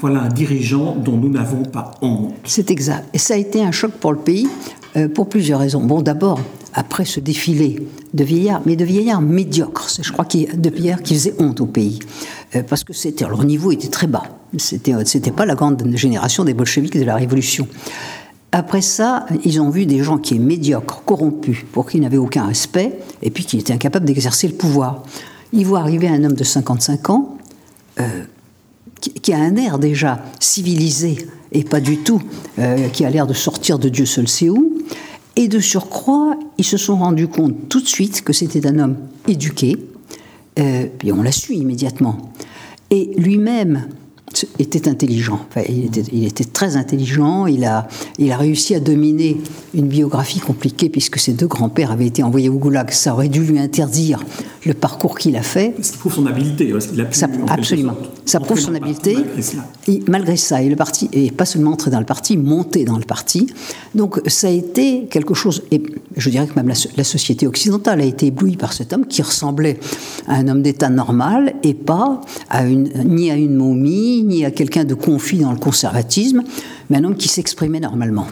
voilà 0.00 0.22
un 0.22 0.28
dirigeant 0.28 0.96
dont 0.96 1.16
nous 1.16 1.28
n'avons 1.28 1.62
pas 1.62 1.92
honte. 2.02 2.34
C'est 2.44 2.70
exact. 2.70 3.08
Et 3.12 3.18
ça 3.18 3.34
a 3.34 3.36
été 3.36 3.62
un 3.62 3.72
choc 3.72 3.92
pour 3.92 4.12
le 4.12 4.18
pays 4.18 4.48
euh, 4.96 5.08
pour 5.08 5.28
plusieurs 5.28 5.60
raisons. 5.60 5.82
Bon, 5.82 6.00
d'abord, 6.00 6.40
après 6.74 7.04
ce 7.04 7.20
défilé 7.20 7.86
de 8.14 8.24
vieillards, 8.24 8.62
mais 8.64 8.76
de 8.76 8.84
vieillards 8.84 9.20
médiocres, 9.20 9.88
je 10.02 10.10
crois 10.12 10.24
qu'il 10.24 10.60
de 10.60 10.70
vieillards 10.70 11.02
qui 11.02 11.14
faisaient 11.14 11.34
honte 11.38 11.60
au 11.60 11.66
pays, 11.66 11.98
euh, 12.56 12.62
parce 12.62 12.82
que 12.82 12.92
c'était 12.92 13.26
leur 13.26 13.44
niveau 13.44 13.72
était 13.72 13.88
très 13.88 14.06
bas. 14.06 14.22
C'était 14.56 14.94
c'était 15.04 15.30
pas 15.30 15.46
la 15.46 15.54
grande 15.54 15.82
génération 15.96 16.44
des 16.44 16.54
bolcheviks 16.54 16.98
de 16.98 17.04
la 17.04 17.14
Révolution. 17.14 17.68
Après 18.52 18.80
ça, 18.80 19.26
ils 19.44 19.60
ont 19.60 19.70
vu 19.70 19.86
des 19.86 20.02
gens 20.02 20.18
qui 20.18 20.34
étaient 20.34 20.42
médiocres, 20.42 21.04
corrompus, 21.04 21.58
pour 21.72 21.88
qui 21.88 21.98
ils 21.98 22.00
n'avaient 22.00 22.16
aucun 22.16 22.46
respect, 22.46 22.98
et 23.22 23.30
puis 23.30 23.44
qui 23.44 23.58
étaient 23.58 23.72
incapables 23.72 24.06
d'exercer 24.06 24.48
le 24.48 24.54
pouvoir. 24.54 25.04
Ils 25.52 25.66
voient 25.66 25.80
arriver 25.80 26.08
un 26.08 26.24
homme 26.24 26.34
de 26.34 26.44
55 26.44 27.10
ans, 27.10 27.36
euh, 27.38 27.39
qui, 29.22 29.32
a 29.32 29.38
un 29.38 29.56
air 29.56 29.78
déjà 29.78 30.24
civilisé 30.38 31.18
et 31.52 31.64
pas 31.64 31.80
du 31.80 31.98
tout, 31.98 32.22
euh, 32.58 32.88
qui 32.88 33.04
a 33.04 33.10
l'air 33.10 33.26
de 33.26 33.34
sortir 33.34 33.78
de 33.78 33.88
Dieu 33.88 34.06
seul 34.06 34.28
sait 34.28 34.48
où. 34.48 34.78
Et 35.36 35.48
de 35.48 35.58
surcroît, 35.58 36.36
ils 36.58 36.64
se 36.64 36.76
sont 36.76 36.96
rendus 36.96 37.28
compte 37.28 37.68
tout 37.68 37.80
de 37.80 37.86
suite 37.86 38.22
que 38.22 38.32
c'était 38.32 38.66
un 38.66 38.78
homme 38.78 38.96
éduqué, 39.26 39.76
euh, 40.58 40.86
puis 40.98 41.12
on 41.12 41.22
l'a 41.22 41.32
su 41.32 41.54
immédiatement. 41.54 42.32
Et 42.90 43.10
lui-même 43.16 43.88
était 44.58 44.88
intelligent. 44.88 45.46
il, 45.68 45.86
était, 45.86 46.04
il, 46.12 46.26
était, 46.26 46.44
très 46.44 46.76
intelligent. 46.76 47.46
Il 47.46 47.64
a, 47.64 47.88
il 48.18 48.32
a 48.32 48.36
réussi 48.36 48.74
à 48.74 48.80
dominer 48.80 49.38
une 49.74 49.86
biographie 49.86 50.40
compliquée 50.40 50.88
puisque 50.88 51.18
ses 51.18 51.32
deux 51.32 51.46
grands-pères 51.46 51.90
avaient 51.90 52.06
été 52.06 52.22
envoyés 52.22 52.48
au 52.48 52.58
goulag. 52.58 52.90
Ça 52.90 53.14
aurait 53.14 53.28
dû 53.28 53.42
lui 53.42 53.58
interdire 53.58 54.24
le 54.66 54.74
parcours 54.74 55.18
qu'il 55.18 55.36
a 55.36 55.42
fait. 55.42 55.74
Qui 55.80 55.96
prouve 55.96 56.14
son 56.14 56.26
habileté, 56.26 56.66
qu'il 56.66 57.00
a 57.00 57.04
pu, 57.04 57.14
ça, 57.14 57.28
Absolument. 57.48 57.96
Ça 58.24 58.40
prouve 58.40 58.58
son 58.58 58.74
habileté. 58.74 59.14
Malgré, 59.14 59.62
et, 59.88 60.02
malgré 60.08 60.36
ça, 60.36 60.62
et 60.62 60.68
le 60.68 60.76
parti, 60.76 61.08
et 61.12 61.30
pas 61.30 61.46
seulement 61.46 61.72
entrer 61.72 61.90
dans 61.90 61.98
le 61.98 62.06
parti, 62.06 62.36
monter 62.36 62.84
dans 62.84 62.98
le 62.98 63.04
parti. 63.04 63.46
Donc 63.94 64.20
ça 64.26 64.48
a 64.48 64.50
été 64.50 65.06
quelque 65.06 65.34
chose, 65.34 65.62
et 65.70 65.82
je 66.16 66.30
dirais 66.30 66.46
que 66.46 66.54
même 66.54 66.68
la, 66.68 67.04
société 67.04 67.46
occidentale 67.46 68.00
a 68.00 68.04
été 68.04 68.26
éblouie 68.26 68.56
par 68.56 68.72
cet 68.72 68.92
homme 68.92 69.06
qui 69.06 69.22
ressemblait 69.22 69.80
à 70.28 70.34
un 70.34 70.48
homme 70.48 70.62
d'État 70.62 70.88
normal 70.88 71.54
et 71.62 71.74
pas 71.74 72.20
à 72.48 72.66
une, 72.66 72.90
ni 73.04 73.30
à 73.30 73.36
une 73.36 73.56
momie, 73.56 74.22
ni 74.30 74.44
à 74.44 74.50
quelqu'un 74.50 74.84
de 74.84 74.94
confit 74.94 75.38
dans 75.38 75.52
le 75.52 75.58
conservatisme, 75.58 76.42
mais 76.88 76.96
un 76.96 77.04
homme 77.04 77.16
qui 77.16 77.28
s'exprimait 77.28 77.80
normalement. 77.80 78.26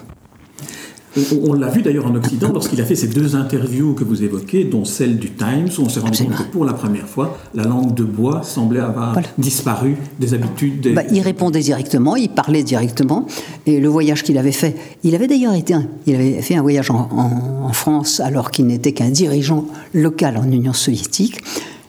On, 1.47 1.53
l'a 1.55 1.69
vu 1.69 1.83
d'ailleurs 1.83 2.07
en 2.07 2.15
Occident 2.15 2.53
lorsqu'il 2.53 2.81
a 2.81 2.85
fait 2.85 2.95
ces 2.95 3.09
deux 3.09 3.35
interviews 3.35 3.95
que 3.95 4.05
vous 4.05 4.23
évoquez, 4.23 4.65
dont 4.65 4.85
celle 4.85 5.19
du 5.19 5.31
Times, 5.31 5.69
où 5.79 5.83
on 5.83 5.89
s'est 5.89 6.01
rendu 6.01 6.25
compte 6.25 6.37
que 6.37 6.43
pour 6.45 6.65
la 6.65 6.75
première 6.75 7.09
fois, 7.09 7.39
la 7.55 7.65
langue 7.65 7.95
de 7.95 8.05
bois 8.05 8.43
semblait 8.43 8.81
avoir 8.81 9.19
disparu 9.37 9.97
des 10.21 10.35
habitudes. 10.35 10.81
Des... 10.81 10.93
Bah, 10.93 11.03
il 11.11 11.21
répondait 11.21 11.61
directement, 11.61 12.15
il 12.15 12.29
parlait 12.29 12.63
directement, 12.63 13.27
et 13.67 13.81
le 13.81 13.89
voyage 13.89 14.23
qu'il 14.23 14.39
avait 14.39 14.53
fait, 14.53 14.77
il 15.03 15.15
avait 15.15 15.27
d'ailleurs 15.27 15.55
été, 15.55 15.75
il 16.07 16.15
avait 16.15 16.43
fait 16.43 16.55
un 16.55 16.63
voyage 16.63 16.91
en, 16.91 17.09
en 17.11 17.73
France 17.73 18.21
alors 18.21 18.51
qu'il 18.51 18.67
n'était 18.67 18.93
qu'un 18.93 19.11
dirigeant 19.11 19.67
local 19.95 20.37
en 20.37 20.51
Union 20.51 20.73
soviétique. 20.73 21.41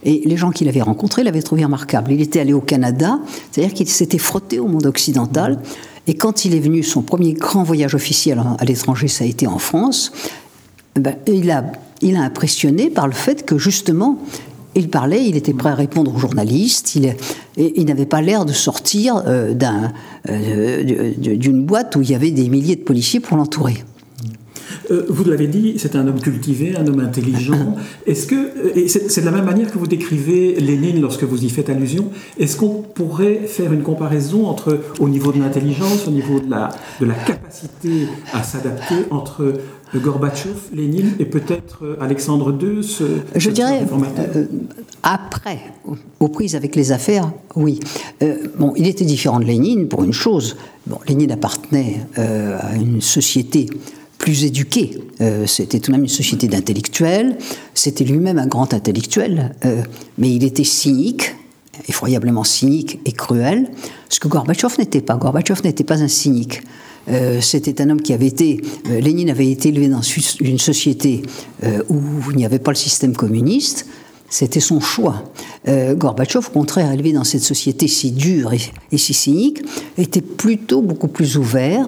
Et 0.03 0.21
les 0.25 0.37
gens 0.37 0.51
qu'il 0.51 0.67
avait 0.69 0.81
rencontrés 0.81 1.23
l'avaient 1.23 1.41
trouvé 1.41 1.63
remarquable. 1.63 2.11
Il 2.11 2.21
était 2.21 2.39
allé 2.39 2.53
au 2.53 2.61
Canada, 2.61 3.19
c'est-à-dire 3.51 3.73
qu'il 3.73 3.89
s'était 3.89 4.17
frotté 4.17 4.59
au 4.59 4.67
monde 4.67 4.85
occidental. 4.85 5.59
Et 6.07 6.15
quand 6.15 6.45
il 6.45 6.55
est 6.55 6.59
venu, 6.59 6.83
son 6.83 7.01
premier 7.01 7.33
grand 7.33 7.63
voyage 7.63 7.95
officiel 7.95 8.41
à 8.57 8.65
l'étranger, 8.65 9.07
ça 9.07 9.25
a 9.25 9.27
été 9.27 9.45
en 9.45 9.59
France, 9.59 10.11
ben, 10.95 11.15
il, 11.27 11.51
a, 11.51 11.65
il 12.01 12.15
a 12.15 12.21
impressionné 12.21 12.89
par 12.89 13.07
le 13.07 13.13
fait 13.13 13.45
que 13.45 13.57
justement, 13.57 14.17
il 14.75 14.89
parlait, 14.89 15.25
il 15.25 15.35
était 15.35 15.53
prêt 15.53 15.69
à 15.69 15.75
répondre 15.75 16.15
aux 16.15 16.19
journalistes, 16.19 16.95
il, 16.95 17.15
il 17.57 17.85
n'avait 17.85 18.05
pas 18.05 18.21
l'air 18.21 18.45
de 18.45 18.53
sortir 18.53 19.23
euh, 19.27 19.53
euh, 20.29 21.13
d'une 21.17 21.65
boîte 21.65 21.95
où 21.95 22.01
il 22.01 22.09
y 22.09 22.15
avait 22.15 22.31
des 22.31 22.49
milliers 22.49 22.75
de 22.75 22.83
policiers 22.83 23.19
pour 23.19 23.37
l'entourer. 23.37 23.83
Euh, 24.91 25.05
vous 25.09 25.23
l'avez 25.23 25.47
dit, 25.47 25.75
c'est 25.77 25.95
un 25.95 26.07
homme 26.07 26.19
cultivé, 26.19 26.75
un 26.75 26.87
homme 26.87 26.99
intelligent. 26.99 27.75
Est-ce 28.07 28.27
que, 28.27 28.35
euh, 28.35 28.87
c'est 28.87 29.21
de 29.21 29.25
la 29.25 29.31
même 29.31 29.45
manière 29.45 29.71
que 29.71 29.77
vous 29.77 29.87
décrivez 29.87 30.55
Lénine 30.59 31.01
lorsque 31.01 31.23
vous 31.23 31.43
y 31.43 31.49
faites 31.49 31.69
allusion, 31.69 32.09
est-ce 32.37 32.57
qu'on 32.57 32.81
pourrait 32.81 33.41
faire 33.47 33.71
une 33.73 33.83
comparaison 33.83 34.47
entre, 34.47 34.79
au 34.99 35.09
niveau 35.09 35.31
de 35.31 35.39
l'intelligence, 35.39 36.07
au 36.07 36.11
niveau 36.11 36.39
de 36.39 36.49
la, 36.49 36.69
de 36.99 37.05
la 37.05 37.13
capacité 37.13 38.07
à 38.33 38.43
s'adapter 38.43 38.95
entre 39.11 39.53
Gorbatchev, 39.95 40.55
Lénine 40.73 41.13
et 41.19 41.25
peut-être 41.25 41.83
euh, 41.83 41.97
Alexandre 41.99 42.55
II 42.61 42.83
ce, 42.83 43.03
Je 43.35 43.49
dirais, 43.49 43.85
après, 45.03 45.59
aux 46.19 46.27
prises 46.27 46.55
avec 46.55 46.75
les 46.75 46.91
affaires, 46.91 47.31
oui. 47.55 47.79
bon, 48.57 48.73
il 48.75 48.87
était 48.87 49.05
différent 49.05 49.39
de 49.39 49.45
Lénine 49.45 49.87
pour 49.87 50.03
une 50.03 50.13
chose. 50.13 50.57
Bon, 50.87 50.99
Lénine 51.07 51.31
appartenait 51.31 52.01
à 52.15 52.75
une 52.75 53.01
société 53.01 53.67
plus 54.29 54.45
éduqué. 54.45 54.95
Euh, 55.21 55.47
c'était 55.47 55.79
tout 55.79 55.89
de 55.89 55.95
même 55.95 56.03
une 56.03 56.07
société 56.07 56.47
d'intellectuels. 56.47 57.35
C'était 57.73 58.03
lui-même 58.03 58.37
un 58.37 58.45
grand 58.45 58.75
intellectuel, 58.75 59.55
euh, 59.65 59.81
mais 60.19 60.31
il 60.35 60.43
était 60.43 60.63
cynique, 60.63 61.35
effroyablement 61.87 62.43
cynique 62.43 62.99
et 63.05 63.11
cruel, 63.11 63.71
ce 64.07 64.19
que 64.19 64.27
Gorbatchev 64.27 64.75
n'était 64.77 65.01
pas. 65.01 65.15
Gorbatchev 65.15 65.61
n'était 65.63 65.83
pas 65.83 66.03
un 66.03 66.07
cynique. 66.07 66.61
Euh, 67.09 67.41
c'était 67.41 67.81
un 67.81 67.89
homme 67.89 68.03
qui 68.03 68.13
avait 68.13 68.27
été, 68.27 68.61
Lénine 68.87 69.31
avait 69.31 69.49
été 69.49 69.69
élevé 69.69 69.87
dans 69.87 70.03
une 70.41 70.59
société 70.59 71.23
où 71.89 71.99
il 72.29 72.37
n'y 72.37 72.45
avait 72.45 72.59
pas 72.59 72.69
le 72.69 72.77
système 72.77 73.15
communiste. 73.15 73.87
C'était 74.29 74.59
son 74.59 74.79
choix. 74.79 75.23
Euh, 75.67 75.95
Gorbatchev, 75.95 76.45
au 76.47 76.51
contraire, 76.51 76.91
élevé 76.91 77.13
dans 77.13 77.23
cette 77.23 77.41
société 77.41 77.87
si 77.87 78.11
dure 78.11 78.53
et, 78.53 78.97
si 78.97 79.13
cynique, 79.13 79.61
était 79.97 80.21
plutôt 80.21 80.81
beaucoup 80.81 81.07
plus 81.07 81.37
ouvert. 81.37 81.87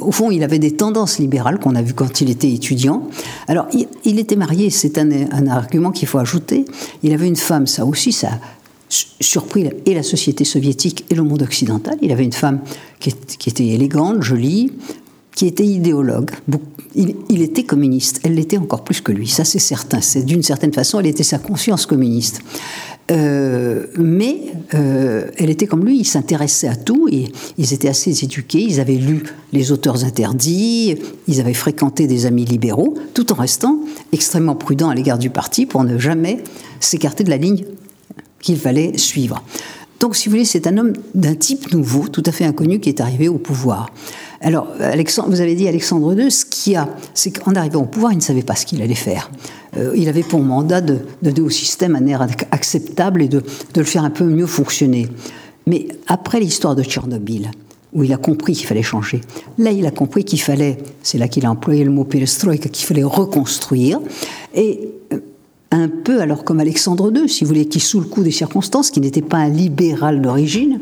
Au 0.00 0.10
fond, 0.10 0.30
il 0.30 0.42
avait 0.42 0.58
des 0.58 0.72
tendances 0.72 1.18
libérales 1.18 1.58
qu'on 1.58 1.74
a 1.74 1.82
vues 1.82 1.94
quand 1.94 2.20
il 2.20 2.30
était 2.30 2.50
étudiant. 2.50 3.08
Alors, 3.46 3.66
il, 4.04 4.18
était 4.18 4.36
marié, 4.36 4.70
c'est 4.70 4.98
un, 4.98 5.46
argument 5.46 5.92
qu'il 5.92 6.08
faut 6.08 6.18
ajouter. 6.18 6.64
Il 7.02 7.12
avait 7.12 7.28
une 7.28 7.36
femme, 7.36 7.66
ça 7.66 7.84
aussi, 7.86 8.12
ça 8.12 8.30
surpris 8.88 9.68
et 9.84 9.94
la 9.94 10.04
société 10.04 10.44
soviétique 10.44 11.04
et 11.10 11.14
le 11.16 11.24
monde 11.24 11.42
occidental. 11.42 11.96
Il 12.02 12.12
avait 12.12 12.24
une 12.24 12.32
femme 12.32 12.60
qui 13.00 13.10
était 13.48 13.66
élégante, 13.66 14.22
jolie, 14.22 14.72
qui 15.36 15.46
était 15.46 15.66
idéologue. 15.66 16.30
Il, 16.94 17.42
était 17.42 17.62
communiste. 17.62 18.20
Elle 18.24 18.34
l'était 18.34 18.56
encore 18.56 18.82
plus 18.82 19.02
que 19.02 19.12
lui, 19.12 19.28
ça 19.28 19.44
c'est 19.44 19.58
certain. 19.58 20.00
C'est 20.00 20.24
d'une 20.24 20.42
certaine 20.42 20.72
façon, 20.72 20.98
elle 20.98 21.06
était 21.06 21.22
sa 21.22 21.38
conscience 21.38 21.84
communiste. 21.84 22.40
Euh, 23.12 23.86
mais 23.98 24.38
euh, 24.74 25.30
elle 25.36 25.50
était 25.50 25.66
comme 25.66 25.84
lui, 25.84 25.98
ils 25.98 26.06
s'intéressaient 26.06 26.68
à 26.68 26.74
tout 26.74 27.06
et 27.12 27.26
ils 27.56 27.72
étaient 27.72 27.88
assez 27.88 28.24
éduqués, 28.24 28.62
ils 28.62 28.80
avaient 28.80 28.96
lu 28.96 29.22
les 29.52 29.70
auteurs 29.70 30.04
interdits, 30.04 30.96
ils 31.28 31.40
avaient 31.40 31.54
fréquenté 31.54 32.08
des 32.08 32.26
amis 32.26 32.46
libéraux, 32.46 32.94
tout 33.14 33.30
en 33.30 33.36
restant 33.36 33.78
extrêmement 34.12 34.56
prudents 34.56 34.88
à 34.88 34.94
l'égard 34.94 35.18
du 35.18 35.30
parti 35.30 35.66
pour 35.66 35.84
ne 35.84 35.98
jamais 35.98 36.42
s'écarter 36.80 37.22
de 37.22 37.30
la 37.30 37.36
ligne 37.36 37.64
qu'il 38.40 38.56
fallait 38.56 38.96
suivre. 38.96 39.44
Donc, 40.00 40.16
si 40.16 40.28
vous 40.28 40.32
voulez, 40.32 40.44
c'est 40.44 40.66
un 40.66 40.76
homme 40.76 40.92
d'un 41.14 41.34
type 41.34 41.72
nouveau, 41.72 42.08
tout 42.08 42.22
à 42.26 42.32
fait 42.32 42.44
inconnu, 42.44 42.80
qui 42.80 42.88
est 42.88 43.00
arrivé 43.00 43.28
au 43.28 43.38
pouvoir. 43.38 43.90
Alors, 44.46 44.68
vous 45.26 45.40
avez 45.40 45.56
dit 45.56 45.66
Alexandre 45.66 46.16
II, 46.16 46.30
ce 46.30 46.44
qu'il 46.44 46.76
a, 46.76 46.88
c'est 47.14 47.36
qu'en 47.36 47.56
arrivant 47.56 47.80
au 47.80 47.86
pouvoir, 47.86 48.12
il 48.12 48.18
ne 48.18 48.22
savait 48.22 48.44
pas 48.44 48.54
ce 48.54 48.64
qu'il 48.64 48.80
allait 48.80 48.94
faire. 48.94 49.28
Euh, 49.76 49.92
il 49.96 50.08
avait 50.08 50.22
pour 50.22 50.38
mandat 50.38 50.80
de, 50.80 51.00
donner 51.20 51.40
au 51.40 51.50
système 51.50 51.96
un 51.96 52.06
air 52.06 52.24
acceptable 52.52 53.22
et 53.22 53.28
de, 53.28 53.42
le 53.74 53.82
faire 53.82 54.04
un 54.04 54.10
peu 54.10 54.22
mieux 54.22 54.46
fonctionner. 54.46 55.08
Mais 55.66 55.88
après 56.06 56.38
l'histoire 56.38 56.76
de 56.76 56.84
Tchernobyl, 56.84 57.50
où 57.92 58.04
il 58.04 58.12
a 58.12 58.18
compris 58.18 58.52
qu'il 58.52 58.68
fallait 58.68 58.84
changer, 58.84 59.20
là, 59.58 59.72
il 59.72 59.84
a 59.84 59.90
compris 59.90 60.22
qu'il 60.22 60.40
fallait, 60.40 60.78
c'est 61.02 61.18
là 61.18 61.26
qu'il 61.26 61.44
a 61.44 61.50
employé 61.50 61.82
le 61.82 61.90
mot 61.90 62.04
perestroïka, 62.04 62.68
qu'il 62.68 62.86
fallait 62.86 63.02
reconstruire. 63.02 63.98
Et 64.54 64.92
euh, 65.12 65.18
un 65.72 65.88
peu, 65.88 66.20
alors 66.20 66.44
comme 66.44 66.60
Alexandre 66.60 67.12
II, 67.12 67.28
si 67.28 67.42
vous 67.42 67.48
voulez, 67.48 67.66
qui 67.66 67.80
sous 67.80 67.98
le 67.98 68.06
coup 68.06 68.22
des 68.22 68.30
circonstances, 68.30 68.92
qui 68.92 69.00
n'était 69.00 69.22
pas 69.22 69.38
un 69.38 69.48
libéral 69.48 70.22
d'origine, 70.22 70.78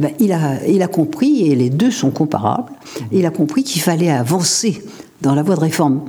ben, 0.00 0.12
il, 0.18 0.32
a, 0.32 0.88
compris, 0.88 1.42
et 1.42 1.54
les 1.54 1.68
deux 1.68 1.90
sont 1.90 2.10
comparables, 2.10 2.72
il 3.12 3.26
a 3.26 3.30
compris 3.30 3.62
qu'il 3.62 3.82
fallait 3.82 4.10
avancer 4.10 4.82
dans 5.20 5.34
la 5.34 5.42
voie 5.42 5.56
de 5.56 5.60
réforme. 5.60 6.00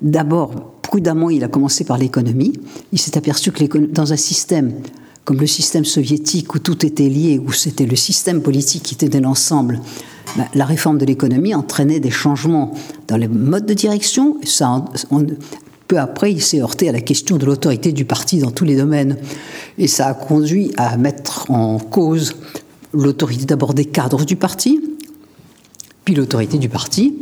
D'abord, 0.00 0.52
prudemment, 0.82 1.30
il 1.30 1.42
a 1.42 1.48
commencé 1.48 1.82
par 1.82 1.98
l'économie. 1.98 2.52
Il 2.92 3.00
s'est 3.00 3.18
aperçu 3.18 3.50
que 3.50 3.78
dans 3.78 4.12
un 4.12 4.16
système 4.16 4.72
comme 5.24 5.38
le 5.38 5.46
système 5.46 5.84
soviétique 5.84 6.54
où 6.54 6.58
tout 6.58 6.84
était 6.86 7.08
lié, 7.08 7.38
où 7.44 7.52
c'était 7.52 7.86
le 7.86 7.94
système 7.94 8.40
politique 8.40 8.82
qui 8.82 9.08
dans 9.08 9.20
l'ensemble, 9.20 9.80
ben, 10.36 10.46
la 10.54 10.64
réforme 10.64 10.98
de 10.98 11.04
l'économie 11.04 11.54
entraînait 11.54 12.00
des 12.00 12.10
changements 12.10 12.72
dans 13.08 13.16
les 13.16 13.28
modes 13.28 13.66
de 13.66 13.74
direction. 13.74 14.38
Peu 15.88 15.98
après, 15.98 16.30
il 16.30 16.40
s'est 16.40 16.62
heurté 16.62 16.88
à 16.88 16.92
la 16.92 17.00
question 17.00 17.36
de 17.36 17.44
l'autorité 17.44 17.90
du 17.90 18.04
parti 18.04 18.38
dans 18.38 18.52
tous 18.52 18.64
les 18.64 18.76
domaines. 18.76 19.16
Et 19.76 19.88
ça 19.88 20.06
a 20.06 20.14
conduit 20.14 20.70
à 20.76 20.96
mettre 20.96 21.50
en 21.50 21.80
cause 21.80 22.36
l'autorité 22.92 23.44
d'abord 23.44 23.74
des 23.74 23.84
cadres 23.84 24.24
du 24.24 24.36
parti, 24.36 24.80
puis 26.04 26.14
l'autorité 26.14 26.58
du 26.58 26.68
parti. 26.68 27.14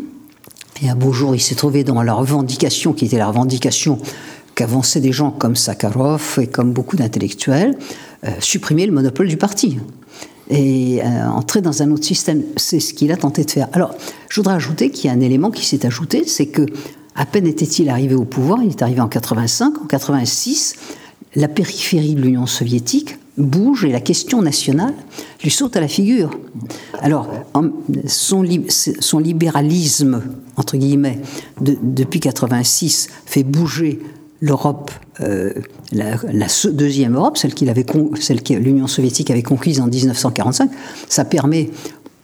Et 0.83 0.89
un 0.89 0.95
beau 0.95 1.13
jour, 1.13 1.35
il 1.35 1.41
s'est 1.41 1.57
trouvé 1.57 1.83
dans 1.83 2.03
la 2.03 2.15
revendication 2.15 2.93
qui 2.93 3.07
était 3.07 3.19
la 3.19 3.27
revendication 3.27 3.99
qu'avançaient 4.55 5.01
des 5.01 5.13
gens 5.13 5.31
comme 5.31 5.57
Sakharov 5.57 6.39
et 6.41 6.47
comme 6.47 6.73
beaucoup 6.73 6.97
d'intellectuels, 6.97 7.77
euh, 8.25 8.31
supprimer 8.41 8.87
le 8.87 8.93
monopole 8.93 9.29
du 9.29 9.37
parti 9.37 9.79
et 10.51 11.01
euh, 11.03 11.27
entrer 11.29 11.61
dans 11.61 11.83
un 11.83 11.91
autre 11.91 12.05
système. 12.05 12.43
C'est 12.57 12.81
ce 12.81 12.95
qu'il 12.95 13.13
a 13.13 13.17
tenté 13.17 13.45
de 13.45 13.51
faire. 13.51 13.69
Alors, 13.73 13.95
je 14.29 14.41
voudrais 14.41 14.55
ajouter 14.55 14.91
qu'il 14.91 15.07
y 15.07 15.11
a 15.11 15.17
un 15.17 15.21
élément 15.21 15.51
qui 15.51 15.65
s'est 15.65 15.85
ajouté, 15.85 16.25
c'est 16.27 16.47
que 16.47 16.67
à 17.15 17.27
peine 17.27 17.47
était-il 17.47 17.89
arrivé 17.91 18.15
au 18.15 18.25
pouvoir, 18.25 18.61
il 18.63 18.71
est 18.71 18.83
arrivé 18.83 19.01
en 19.01 19.09
85, 19.09 19.83
en 19.83 19.87
86, 19.87 20.77
la 21.35 21.49
périphérie 21.49 22.15
de 22.15 22.21
l'Union 22.21 22.47
soviétique 22.47 23.19
bouge 23.39 23.85
et 23.85 23.91
la 23.91 24.01
question 24.01 24.43
nationale 24.43 24.95
lui 25.43 25.51
saute 25.51 25.77
à 25.77 25.81
la 25.81 25.89
figure. 25.89 26.31
Alors, 27.01 27.29
son, 28.07 28.45
son 28.69 29.19
libéralisme, 29.19 30.23
entre 30.57 30.77
guillemets, 30.77 31.21
depuis 31.61 32.21
86 32.21 33.09
fait 33.25 33.45
bouger 33.45 34.01
l'Europe, 34.41 34.91
euh, 35.21 35.53
la, 35.93 36.17
deuxième 36.73 37.15
Europe, 37.15 37.37
celle, 37.39 37.53
avait, 37.69 37.87
celle 38.21 38.43
que 38.43 38.55
l'Union 38.55 38.87
soviétique 38.87 39.31
avait 39.31 39.43
conquise 39.43 39.81
en 39.81 39.87
1945. 39.87 40.71
Ça 41.09 41.25
permet 41.25 41.71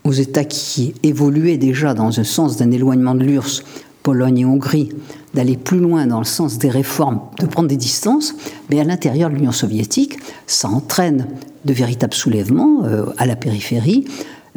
aux 0.05 0.13
États 0.13 0.45
qui 0.45 0.95
évoluaient 1.03 1.57
déjà 1.57 1.95
dans 1.95 2.21
un 2.21 2.25
sens 2.25 2.57
d'un 2.57 2.71
éloignement 2.71 3.15
de 3.15 3.25
l'URSS 3.25 3.65
Pologne 4.05 4.41
et 4.41 4.45
Hongrie, 4.45 4.91
d'aller 5.33 5.57
plus 5.57 5.79
loin 5.79 6.07
dans 6.07 6.19
le 6.19 6.27
sens 6.27 6.59
des 6.59 6.69
réformes, 6.69 7.21
de 7.41 7.47
prendre 7.47 7.69
des 7.69 7.77
distances, 7.77 8.37
mais 8.71 8.79
à 8.79 8.85
l'intérieur 8.85 9.31
de 9.31 9.35
l'Union 9.35 9.51
soviétique, 9.51 10.19
ça 10.47 10.69
entraîne 10.69 11.27
de 11.65 11.73
véritables 11.73 12.13
soulèvements 12.13 12.85
euh, 12.85 13.07
à 13.17 13.25
la 13.25 13.35
périphérie. 13.35 14.05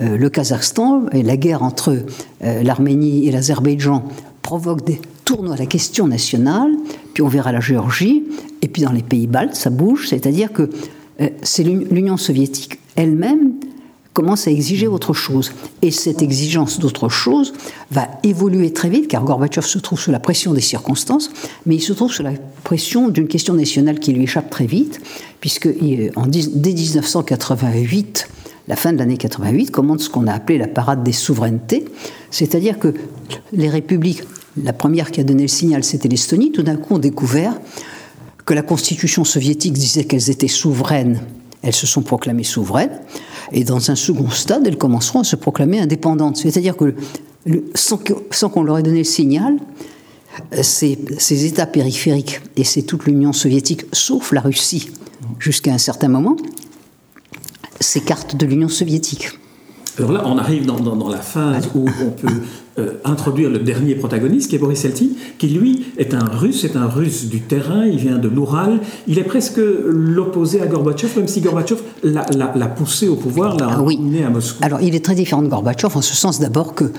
Euh, 0.02 0.18
le 0.18 0.30
Kazakhstan 0.30 1.06
et 1.14 1.24
la 1.24 1.38
guerre 1.38 1.64
entre 1.64 1.98
euh, 2.44 2.62
l'Arménie 2.62 3.26
et 3.28 3.32
l'Azerbaïdjan 3.32 4.04
provoquent 4.42 4.86
des 4.86 5.00
tournois 5.24 5.56
à 5.56 5.58
la 5.58 5.66
question 5.66 6.08
nationale, 6.08 6.72
puis 7.14 7.24
on 7.24 7.30
verra 7.30 7.54
la 7.54 7.62
Géorgie, 7.62 8.26
et 8.62 8.68
puis 8.68 8.82
dans 8.82 8.92
les 8.92 9.02
pays 9.02 9.28
baltes, 9.28 9.56
ça 9.56 9.70
bouge, 9.70 10.10
c'est-à-dire 10.10 10.52
que 10.52 10.70
c'est 11.42 11.64
l'Union 11.64 12.16
soviétique 12.16 12.80
elle-même 12.96 13.54
commence 14.18 14.48
à 14.48 14.52
exiger 14.52 14.88
autre 14.88 15.14
chose. 15.14 15.52
Et 15.84 15.92
cette 15.92 16.24
exigence 16.24 16.80
d'autre 16.80 17.08
chose 17.08 17.54
va 17.92 18.10
évoluer 18.24 18.74
très 18.74 18.90
vite, 18.90 19.08
car 19.08 19.24
Gorbatchev 19.24 19.68
se 19.68 19.78
trouve 19.78 20.00
sous 20.00 20.10
la 20.10 20.20
pression 20.20 20.56
des 20.56 20.62
circonstances, 20.62 21.30
mais 21.68 21.76
il 21.76 21.82
se 21.82 21.94
trouve 21.94 22.12
sous 22.12 22.24
la 22.24 22.32
pression 22.64 23.10
d'une 23.10 23.28
question 23.28 23.54
nationale 23.54 24.00
qui 24.00 24.14
lui 24.14 24.24
échappe 24.24 24.50
très 24.50 24.66
vite, 24.66 25.02
puisque 25.40 25.70
en, 26.16 26.26
dès 26.26 26.74
1988, 26.74 28.28
la 28.68 28.76
fin 28.76 28.92
de 28.92 28.98
l'année 28.98 29.18
88, 29.18 29.70
commence 29.70 30.06
ce 30.06 30.10
qu'on 30.10 30.26
a 30.26 30.34
appelé 30.34 30.58
la 30.58 30.68
parade 30.68 31.04
des 31.04 31.12
souverainetés, 31.12 31.86
c'est-à-dire 32.32 32.80
que 32.80 32.96
les 33.54 33.70
républiques, 33.70 34.24
la 34.64 34.74
première 34.74 35.12
qui 35.12 35.20
a 35.20 35.24
donné 35.24 35.44
le 35.44 35.48
signal, 35.48 35.84
c'était 35.84 36.10
l'Estonie, 36.10 36.52
tout 36.52 36.64
d'un 36.64 36.78
coup 36.78 36.96
ont 36.96 37.00
découvert 37.00 37.54
que 38.48 38.56
la 38.56 38.64
constitution 38.64 39.24
soviétique 39.24 39.74
disait 39.74 40.06
qu'elles 40.06 40.32
étaient 40.32 40.48
souveraines, 40.48 41.22
elles 41.62 41.76
se 41.76 41.86
sont 41.86 42.02
proclamées 42.02 42.44
souveraines, 42.44 43.00
et 43.52 43.64
dans 43.64 43.92
un 43.92 43.96
second 43.96 44.30
stade, 44.30 44.68
elles 44.68 44.78
commenceront 44.78 45.22
à 45.22 45.24
se 45.24 45.36
proclamer 45.36 45.80
indépendantes. 45.80 46.38
C'est-à-dire 46.38 46.76
que 46.76 46.96
sans 47.76 48.50
qu'on 48.50 48.64
leur 48.64 48.78
ait 48.78 48.84
donné 48.84 49.00
le 49.00 49.04
signal, 49.04 49.58
ces, 50.62 51.00
ces 51.18 51.46
États 51.46 51.66
périphériques, 51.66 52.42
et 52.56 52.64
c'est 52.64 52.84
toute 52.84 53.06
l'Union 53.06 53.34
soviétique, 53.34 53.86
sauf 53.94 54.32
la 54.32 54.42
Russie, 54.42 54.90
jusqu'à 55.40 55.74
un 55.74 55.78
certain 55.78 56.10
moment, 56.10 56.38
s'écartent 57.80 58.36
de 58.36 58.46
l'Union 58.46 58.70
soviétique. 58.70 59.30
Alors 59.98 60.12
là, 60.12 60.24
on 60.26 60.38
arrive 60.38 60.66
dans, 60.66 61.10
la 61.10 61.18
phase 61.18 61.70
où 61.74 61.86
on 62.06 62.12
peut 62.12 62.28
euh, 62.78 62.94
introduire 63.04 63.50
le 63.50 63.60
dernier 63.60 63.96
protagoniste, 63.96 64.50
qui 64.50 64.56
est 64.56 64.60
Boris 64.60 64.86
Eltsine, 64.86 65.14
qui 65.40 65.48
lui 65.48 65.86
est 65.98 66.14
un 66.14 66.26
russe, 66.26 66.62
c'est 66.62 66.76
un 66.76 66.88
russe 66.88 67.26
du 67.26 67.42
terrain, 67.42 67.86
il 67.86 67.98
vient 67.98 68.18
de 68.18 68.28
l'Oural, 68.28 68.80
il 69.08 69.18
est 69.18 69.24
presque 69.24 69.60
l'opposé 69.60 70.62
à 70.62 70.68
Gorbatchev, 70.68 71.18
même 71.18 71.28
si 71.28 71.42
Gorbatchev 71.42 71.82
l'a 72.04 72.68
poussé 72.68 73.08
au 73.08 73.16
pouvoir, 73.16 73.58
l'a 73.58 73.70
ah, 73.72 73.80
à 73.80 74.30
Moscou. 74.30 74.64
Alors 74.64 74.82
il 74.82 74.94
est 74.94 75.04
très 75.04 75.16
différent 75.16 75.42
de 75.42 75.48
Gorbatchev 75.48 75.96
en 75.96 76.02
ce 76.02 76.16
sens 76.16 76.40
d'abord 76.40 76.76
que 76.76 76.92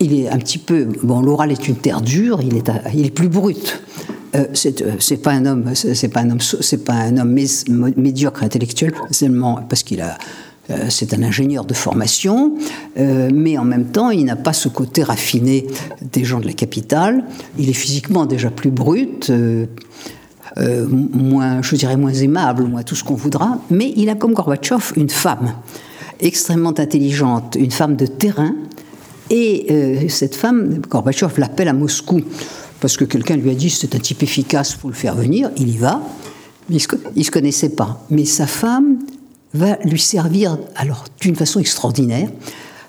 il 0.00 0.18
est 0.18 0.28
un 0.28 0.38
petit 0.38 0.58
peu. 0.58 0.88
Bon, 1.02 1.20
l'Oural 1.20 1.52
est 1.52 1.68
une 1.68 1.76
terre 1.76 2.00
dure, 2.00 2.40
il 2.42 2.56
est, 2.56 2.70
il 2.94 3.06
est 3.06 3.10
plus 3.10 3.28
brut. 3.28 3.82
Euh, 4.34 4.46
euh, 4.64 4.96
c'est 4.98 5.22
pas 5.22 5.32
un 5.32 5.44
homme, 5.44 5.74
c'est 5.74 6.08
pas 6.08 6.20
un 6.20 6.30
homme, 6.30 6.40
c'est 6.40 6.84
pas 6.84 6.94
un 6.94 7.18
homme 7.18 7.36
médiocre 7.96 8.42
intellectuel, 8.42 8.94
seulement 9.10 9.60
parce 9.68 9.82
qu'il 9.82 10.00
a 10.00 10.16
c'est 10.88 11.12
un 11.12 11.22
ingénieur 11.22 11.64
de 11.64 11.74
formation, 11.74 12.54
euh, 12.96 13.30
mais 13.34 13.58
en 13.58 13.64
même 13.64 13.86
temps, 13.86 14.10
il 14.10 14.24
n'a 14.24 14.36
pas 14.36 14.52
ce 14.52 14.68
côté 14.68 15.02
raffiné 15.02 15.66
des 16.00 16.24
gens 16.24 16.40
de 16.40 16.46
la 16.46 16.52
capitale. 16.52 17.24
Il 17.58 17.68
est 17.68 17.74
physiquement 17.74 18.26
déjà 18.26 18.50
plus 18.50 18.70
brut, 18.70 19.30
euh, 19.30 19.66
moins, 20.88 21.62
je 21.62 21.76
dirais, 21.76 21.96
moins 21.96 22.12
aimable, 22.12 22.64
moins 22.64 22.82
tout 22.84 22.94
ce 22.94 23.02
qu'on 23.02 23.14
voudra. 23.14 23.58
Mais 23.70 23.92
il 23.96 24.08
a, 24.08 24.14
comme 24.14 24.34
Gorbatchev, 24.34 24.92
une 24.96 25.10
femme 25.10 25.54
extrêmement 26.20 26.78
intelligente, 26.78 27.56
une 27.58 27.72
femme 27.72 27.96
de 27.96 28.06
terrain. 28.06 28.54
Et 29.30 30.08
cette 30.10 30.34
femme, 30.34 30.80
Gorbatchev 30.90 31.32
l'appelle 31.38 31.68
à 31.68 31.72
Moscou 31.72 32.20
parce 32.80 32.96
que 32.96 33.04
quelqu'un 33.04 33.36
lui 33.36 33.48
a 33.50 33.54
dit 33.54 33.70
c'est 33.70 33.94
un 33.94 33.98
type 33.98 34.22
efficace, 34.22 34.74
faut 34.74 34.88
le 34.88 34.94
faire 34.94 35.14
venir. 35.14 35.50
Il 35.56 35.68
y 35.68 35.78
va. 35.78 36.02
Il 36.68 36.74
ne 36.74 37.22
se 37.22 37.30
connaissait 37.30 37.70
pas. 37.70 38.04
Mais 38.10 38.24
sa 38.24 38.46
femme 38.46 38.98
va 39.54 39.76
lui 39.84 40.00
servir 40.00 40.58
alors 40.76 41.04
d'une 41.20 41.36
façon 41.36 41.60
extraordinaire 41.60 42.28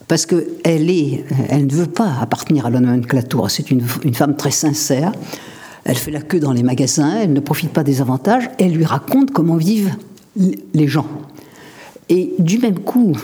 parce 0.07 0.25
qu'elle 0.25 0.89
est, 0.89 1.23
elle 1.49 1.67
ne 1.67 1.71
veut 1.71 1.87
pas 1.87 2.11
appartenir 2.21 2.65
à 2.65 2.69
la 2.69 2.79
nomenclature. 2.79 3.49
C'est 3.49 3.71
une, 3.71 3.83
une, 4.03 4.13
femme 4.13 4.35
très 4.35 4.51
sincère. 4.51 5.11
Elle 5.85 5.97
fait 5.97 6.11
la 6.11 6.21
queue 6.21 6.39
dans 6.39 6.51
les 6.51 6.63
magasins. 6.63 7.21
Elle 7.21 7.33
ne 7.33 7.39
profite 7.39 7.71
pas 7.71 7.83
des 7.83 8.01
avantages. 8.01 8.49
Elle 8.59 8.73
lui 8.73 8.85
raconte 8.85 9.31
comment 9.31 9.55
vivent 9.55 9.95
les 10.35 10.87
gens. 10.87 11.07
Et 12.09 12.33
du 12.39 12.59
même 12.59 12.79
coup, 12.79 13.15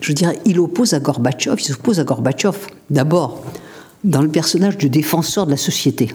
je 0.00 0.12
dirais, 0.12 0.38
il 0.44 0.60
oppose 0.60 0.94
à 0.94 1.00
Gorbatchev. 1.00 1.56
Il 1.58 1.64
s'oppose 1.64 2.00
à 2.00 2.04
Gorbatchev 2.04 2.56
d'abord 2.90 3.42
dans 4.04 4.22
le 4.22 4.28
personnage 4.28 4.78
du 4.78 4.88
défenseur 4.88 5.46
de 5.46 5.50
la 5.50 5.56
société. 5.56 6.10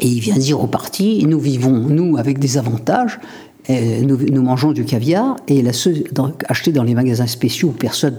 Et 0.00 0.08
il 0.08 0.20
vient 0.20 0.36
dire 0.36 0.60
au 0.60 0.66
parti, 0.66 1.24
nous 1.26 1.38
vivons, 1.38 1.70
nous, 1.70 2.16
avec 2.16 2.38
des 2.38 2.58
avantages, 2.58 3.20
nous, 3.68 4.42
mangeons 4.42 4.72
du 4.72 4.84
caviar 4.84 5.36
et 5.48 5.62
la, 5.62 5.70
acheté 6.48 6.72
dans 6.72 6.82
les 6.82 6.94
magasins 6.94 7.26
spéciaux 7.26 7.68
où 7.68 7.72
personne 7.72 8.16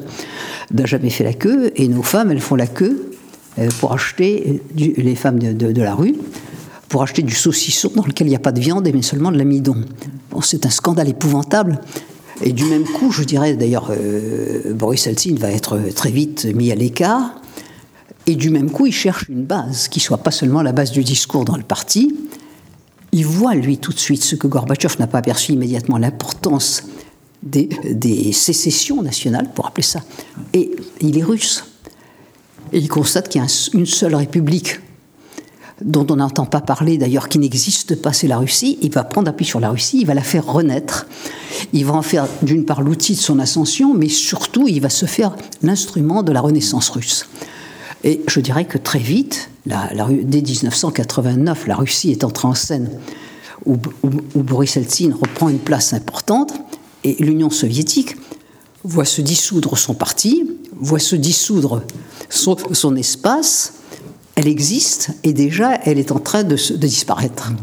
n'a 0.74 0.86
jamais 0.86 1.10
fait 1.10 1.24
la 1.24 1.34
queue. 1.34 1.72
Et 1.76 1.88
nos 1.88 2.02
femmes, 2.02 2.32
elles 2.32 2.42
font 2.42 2.56
la 2.56 2.68
queue 2.68 3.12
euh, 3.60 3.70
pour 3.80 3.94
acheter, 3.94 4.62
les 4.76 5.16
femmes 5.16 5.40
de, 5.40 5.82
la 5.82 5.94
rue, 5.94 6.16
pour 6.90 7.04
acheter 7.04 7.22
du 7.22 7.36
saucisson 7.36 7.92
dans 7.96 8.06
lequel 8.06 8.28
il 8.28 8.32
n'y 8.32 8.36
a 8.36 8.40
pas 8.40 8.52
de 8.52 8.60
viande 8.60 8.90
mais 8.92 9.02
seulement 9.02 9.32
de 9.32 9.38
l'amidon. 9.38 9.78
Bon, 10.32 10.42
c'est 10.42 10.66
un 10.66 10.72
scandale 10.72 11.10
épouvantable. 11.10 11.80
Et 12.42 12.52
du 12.52 12.66
même 12.66 12.84
coup, 12.84 13.12
je 13.12 13.24
dirais 13.24 13.56
d'ailleurs, 13.56 13.92
euh, 13.92 14.74
Boris 14.74 15.08
Eltsine 15.08 15.38
va 15.38 15.52
être 15.52 15.80
très 15.96 16.12
vite 16.12 16.46
mis 16.56 16.72
à 16.72 16.76
l'écart. 16.76 17.36
Et 18.28 18.36
du 18.36 18.50
même 18.50 18.72
coup, 18.72 18.88
il 18.88 18.92
cherche 18.92 19.30
une 19.30 19.44
base 19.44 19.88
qui 19.88 20.00
soit 20.00 20.18
pas 20.18 20.32
seulement 20.32 20.64
la 20.64 20.72
base 20.72 20.92
du 20.92 21.04
discours 21.04 21.46
dans 21.46 21.56
le 21.56 21.64
parti, 21.64 22.16
il 23.16 23.26
voit, 23.26 23.56
lui, 23.56 23.78
tout 23.78 23.94
de 23.94 23.98
suite, 23.98 24.26
ce 24.26 24.36
que 24.36 24.46
Gorbatchev 24.46 24.96
n'a 25.00 25.08
pas 25.08 25.20
aperçu 25.20 25.54
immédiatement, 25.54 25.98
l'importance 25.98 26.84
des, 27.42 28.34
sécessions 28.34 29.02
nationales, 29.02 29.52
pour 29.54 29.68
appeler 29.68 29.84
ça. 29.84 30.02
Et 30.52 30.72
il 31.00 31.18
est 31.18 31.24
russe. 31.24 31.64
Et 32.74 32.80
il 32.80 32.90
constate 32.90 33.30
qu'il 33.30 33.42
y 33.42 33.46
a 33.46 33.48
une 33.74 33.86
seule 33.86 34.16
république 34.16 34.82
dont 35.82 36.06
on 36.10 36.18
n'entend 36.18 36.46
pas 36.46 36.60
parler 36.60 36.98
d'ailleurs, 36.98 37.30
qui 37.30 37.40
n'existe 37.40 38.02
pas, 38.02 38.12
c'est 38.12 38.28
la 38.28 38.38
Russie. 38.38 38.78
Il 38.82 38.92
va 38.92 39.06
prendre 39.06 39.30
appui 39.30 39.46
sur 39.46 39.62
la 39.62 39.70
Russie, 39.70 40.00
il 40.02 40.08
va 40.08 40.14
la 40.14 40.22
faire 40.22 40.46
renaître. 40.46 41.08
Il 41.72 41.86
va 41.86 41.94
en 41.94 42.02
faire 42.02 42.28
d'une 42.42 42.66
part 42.66 42.82
l'outil 42.82 43.14
de 43.14 43.20
son 43.20 43.40
ascension, 43.40 43.94
mais 43.94 44.10
surtout 44.10 44.68
il 44.68 44.82
va 44.82 44.90
se 44.90 45.06
faire 45.06 45.38
l'instrument 45.64 46.22
de 46.22 46.34
la 46.34 46.42
renaissance 46.42 46.90
russe. 46.90 47.28
Et 48.06 48.22
je 48.28 48.40
dirais 48.40 48.66
que 48.66 48.78
très 48.78 49.00
vite, 49.00 49.50
dès 49.66 50.42
1989, 50.42 51.66
la 51.66 51.76
Russie 51.76 52.12
est 52.12 52.24
entrée 52.24 52.48
en 52.48 52.54
scène 52.54 52.92
où, 53.66 53.78
Boris 54.36 54.78
Eltsine 54.78 55.14
reprend 55.14 55.50
une 55.50 55.58
place 55.58 55.92
importante 55.94 56.54
et 57.04 57.16
l'Union 57.20 57.50
soviétique 57.50 58.16
voit 58.84 59.06
se 59.06 59.22
dissoudre 59.22 59.76
son 59.76 59.96
parti, 59.96 60.48
voit 60.80 61.00
se 61.00 61.16
dissoudre 61.16 61.82
son, 62.30 62.96
espace, 62.96 63.74
elle 64.36 64.48
existe 64.48 65.10
et 65.24 65.34
déjà 65.34 65.74
elle 65.84 65.98
est 65.98 66.12
en 66.12 66.20
train 66.20 66.44
de, 66.44 66.56
disparaître. 66.76 67.54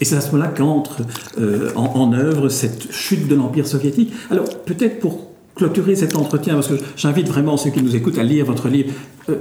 Et 0.00 0.06
c'est 0.06 0.16
à 0.16 0.22
ce 0.22 0.30
moment-là 0.30 0.48
qu'entre 0.48 1.02
euh, 1.38 1.74
en, 1.74 2.14
œuvre 2.14 2.48
cette 2.48 2.90
chute 2.90 3.28
de 3.28 3.34
l'Empire 3.34 3.66
soviétique. 3.66 4.14
Alors 4.30 4.48
peut-être 4.64 5.00
pour 5.00 5.28
clôturer 5.56 5.96
cet 5.96 6.16
entretien, 6.16 6.54
parce 6.54 6.68
que 6.68 6.78
j'invite 6.96 7.28
vraiment 7.28 7.56
ceux 7.56 7.70
qui 7.70 7.82
nous 7.82 7.94
écoutent 7.96 8.18
à 8.18 8.22
lire 8.22 8.46
votre 8.46 8.68
livre, 8.68 8.94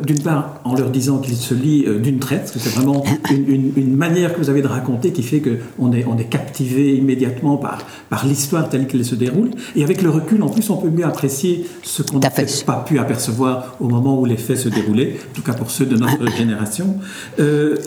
d'une 0.03 0.19
part 0.19 0.59
en 0.63 0.75
leur 0.75 0.89
disant 0.89 1.19
qu'il 1.19 1.35
se 1.35 1.53
lit 1.53 1.85
euh, 1.87 1.99
d'une 1.99 2.19
traite, 2.19 2.41
parce 2.41 2.51
que 2.51 2.59
c'est 2.59 2.75
vraiment 2.75 3.03
une, 3.29 3.95
manière 3.95 4.33
que 4.33 4.39
vous 4.39 4.49
avez 4.49 4.61
de 4.61 4.67
raconter 4.67 5.11
qui 5.11 5.23
fait 5.23 5.41
qu'on 5.41 5.91
est, 5.91 6.05
on 6.05 6.17
est 6.17 6.29
captivé 6.29 6.95
immédiatement 6.95 7.57
par, 7.57 7.79
par 8.09 8.25
l'histoire 8.25 8.69
telle 8.69 8.87
qu'elle 8.87 9.05
se 9.05 9.15
déroule, 9.15 9.51
et 9.75 9.83
avec 9.83 10.01
le 10.01 10.09
recul, 10.09 10.43
en 10.43 10.49
plus, 10.49 10.69
on 10.69 10.77
peut 10.77 10.89
mieux 10.89 11.05
apprécier 11.05 11.65
ce 11.83 12.03
qu'on 12.03 12.19
n'a 12.19 12.29
pas 12.29 12.83
pu 12.85 12.99
apercevoir 12.99 13.75
au 13.79 13.87
moment 13.87 14.19
où 14.19 14.25
les 14.25 14.37
faits 14.37 14.57
se 14.57 14.69
déroulaient, 14.69 15.17
en 15.31 15.33
tout 15.33 15.41
cas 15.41 15.53
pour 15.53 15.71
ceux 15.71 15.85
de 15.85 15.95
notre 15.95 16.29
génération. 16.35 16.97
Euh, 17.39 17.77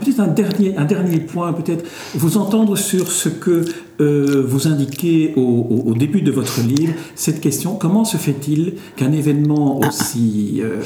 Peut-être 0.00 0.20
un 0.20 0.26
dernier, 0.26 0.76
un 0.76 0.84
dernier 0.84 1.18
point, 1.18 1.52
peut-être, 1.52 1.84
vous 2.14 2.36
entendre 2.36 2.76
sur 2.76 3.10
ce 3.10 3.28
que 3.28 3.64
euh, 4.00 4.44
vous 4.46 4.66
indiquez 4.66 5.34
au, 5.36 5.94
début 5.96 6.22
de 6.22 6.32
votre 6.32 6.60
livre 6.60 6.92
cette 7.14 7.40
question 7.40 7.76
comment 7.76 8.04
se 8.04 8.16
fait-il 8.16 8.74
qu'un 8.96 9.12
événement 9.12 9.78
aussi 9.78 10.60
euh, 10.60 10.80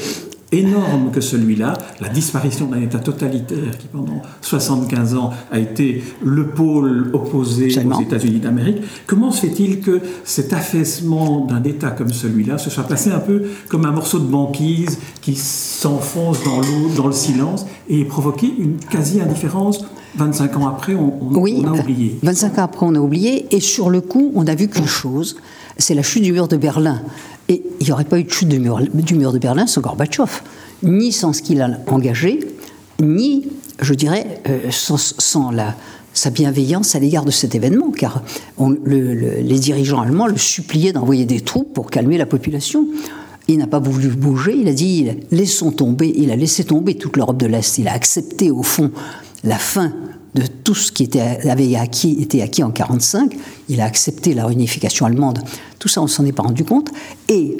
énorme 0.51 1.11
que 1.11 1.21
celui-là, 1.21 1.73
la 2.01 2.09
disparition 2.09 2.65
d'un 2.65 2.81
État 2.81 2.99
totalitaire 2.99 3.77
qui 3.77 3.87
pendant 3.87 4.21
75 4.41 5.15
ans 5.15 5.31
a 5.51 5.59
été 5.59 6.03
le 6.23 6.47
pôle 6.47 7.11
opposé 7.13 7.67
aux 7.85 8.01
États-Unis 8.01 8.39
d'Amérique, 8.39 8.77
comment 9.05 9.31
se 9.31 9.41
fait-il 9.41 9.79
que 9.79 10.01
cet 10.23 10.53
affaissement 10.53 11.45
d'un 11.45 11.63
État 11.63 11.91
comme 11.91 12.11
celui-là 12.11 12.57
se 12.57 12.69
soit 12.69 12.87
passé 12.87 13.11
un 13.11 13.19
peu 13.19 13.43
comme 13.67 13.85
un 13.85 13.91
morceau 13.91 14.19
de 14.19 14.27
banquise 14.27 14.97
qui 15.21 15.35
s'enfonce 15.35 16.43
dans 16.43 16.59
l'eau, 16.59 16.89
dans 16.97 17.07
le 17.07 17.13
silence, 17.13 17.65
et 17.87 18.03
provoqué 18.05 18.51
une 18.57 18.77
quasi-indifférence? 18.77 19.85
25 20.15 20.57
ans 20.57 20.67
après, 20.67 20.95
on, 20.95 21.13
oui, 21.39 21.63
a 21.63 21.71
oublié. 21.71 22.17
25 22.23 22.57
ans 22.57 22.63
après, 22.63 22.85
on 22.87 22.95
a 22.95 22.99
oublié. 22.99 23.45
Et 23.55 23.59
sur 23.59 23.91
le 23.91 24.01
coup, 24.01 24.31
on 24.33 24.45
n'a 24.45 24.55
vu 24.55 24.67
qu'une 24.67 24.87
chose 24.87 25.35
c'est 25.79 25.95
la 25.95 26.03
chute 26.03 26.23
du 26.23 26.31
mur 26.31 26.47
de 26.47 26.57
Berlin. 26.57 27.01
Et 27.49 27.63
il 27.79 27.85
n'y 27.85 27.91
aurait 27.91 28.05
pas 28.05 28.19
eu 28.19 28.23
de 28.23 28.31
chute 28.31 28.47
du 28.47 28.59
mur, 28.59 28.79
de 28.79 29.39
Berlin 29.39 29.67
sans 29.67 29.81
Gorbatchev, 29.81 30.41
ni 30.83 31.11
sans 31.11 31.33
ce 31.33 31.41
qu'il 31.41 31.61
a 31.61 31.69
engagé, 31.87 32.39
ni, 33.01 33.47
je 33.81 33.93
dirais, 33.93 34.41
euh, 34.47 34.69
sans, 34.69 34.97
sa 36.13 36.29
bienveillance 36.29 36.95
à 36.95 36.99
l'égard 36.99 37.25
de 37.25 37.31
cet 37.31 37.55
événement, 37.55 37.91
car 37.91 38.23
les 38.85 39.59
dirigeants 39.59 40.01
allemands 40.01 40.27
le 40.27 40.37
suppliaient 40.37 40.93
d'envoyer 40.93 41.25
des 41.25 41.41
troupes 41.41 41.73
pour 41.73 41.89
calmer 41.89 42.17
la 42.17 42.25
population. 42.25 42.87
Il 43.47 43.57
n'a 43.57 43.67
pas 43.67 43.79
voulu 43.79 44.09
bouger, 44.09 44.55
il 44.55 44.67
a 44.67 44.73
dit 44.73 45.07
laissons 45.31 45.71
tomber, 45.71 46.13
il 46.15 46.29
a 46.29 46.35
laissé 46.35 46.63
tomber 46.63 46.95
toute 46.95 47.17
l'Europe 47.17 47.37
de 47.37 47.47
l'Est, 47.47 47.79
il 47.79 47.87
a 47.87 47.93
accepté 47.93 48.51
au 48.51 48.61
fond 48.61 48.91
la 49.43 49.57
fin 49.57 49.93
de 50.35 50.43
tout 50.45 50.75
ce 50.75 50.91
qui 50.91 51.03
était, 51.03 51.21
avait 51.49 51.75
acquis, 51.75 52.17
été 52.21 52.41
acquis 52.41 52.63
en 52.63 52.67
1945. 52.67 53.35
Il 53.69 53.81
a 53.81 53.85
accepté 53.85 54.33
la 54.33 54.45
réunification 54.45 55.05
allemande. 55.05 55.39
Tout 55.79 55.87
ça, 55.87 56.01
on 56.01 56.07
s'en 56.07 56.25
est 56.25 56.31
pas 56.31 56.43
rendu 56.43 56.63
compte. 56.63 56.91
Et 57.27 57.57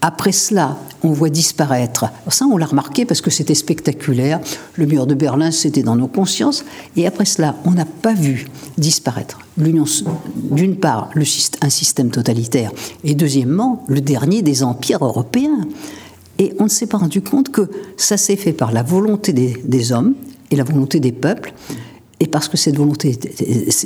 après 0.00 0.32
cela, 0.32 0.78
on 1.02 1.10
voit 1.10 1.28
disparaître. 1.28 2.06
Ça, 2.28 2.46
on 2.46 2.56
l'a 2.56 2.66
remarqué 2.66 3.04
parce 3.04 3.20
que 3.20 3.30
c'était 3.30 3.54
spectaculaire. 3.54 4.40
Le 4.76 4.86
mur 4.86 5.06
de 5.06 5.14
Berlin, 5.14 5.50
c'était 5.50 5.82
dans 5.82 5.96
nos 5.96 6.06
consciences. 6.06 6.64
Et 6.96 7.06
après 7.06 7.24
cela, 7.24 7.56
on 7.64 7.72
n'a 7.72 7.84
pas 7.84 8.14
vu 8.14 8.46
disparaître 8.78 9.40
l'union, 9.56 9.84
d'une 10.36 10.76
part, 10.76 11.10
un 11.60 11.70
système 11.70 12.10
totalitaire, 12.10 12.70
et 13.02 13.16
deuxièmement, 13.16 13.84
le 13.88 14.00
dernier 14.00 14.42
des 14.42 14.62
empires 14.62 15.04
européens. 15.04 15.66
Et 16.38 16.54
on 16.60 16.64
ne 16.64 16.68
s'est 16.68 16.86
pas 16.86 16.98
rendu 16.98 17.20
compte 17.20 17.50
que 17.50 17.68
ça 17.96 18.16
s'est 18.16 18.36
fait 18.36 18.52
par 18.52 18.70
la 18.70 18.84
volonté 18.84 19.32
des 19.32 19.92
hommes 19.92 20.14
et 20.52 20.56
la 20.56 20.62
volonté 20.62 21.00
des 21.00 21.10
peuples. 21.10 21.52
Et 22.20 22.26
parce 22.26 22.48
que 22.48 22.56
cette 22.56 22.76
volonté 22.76 23.10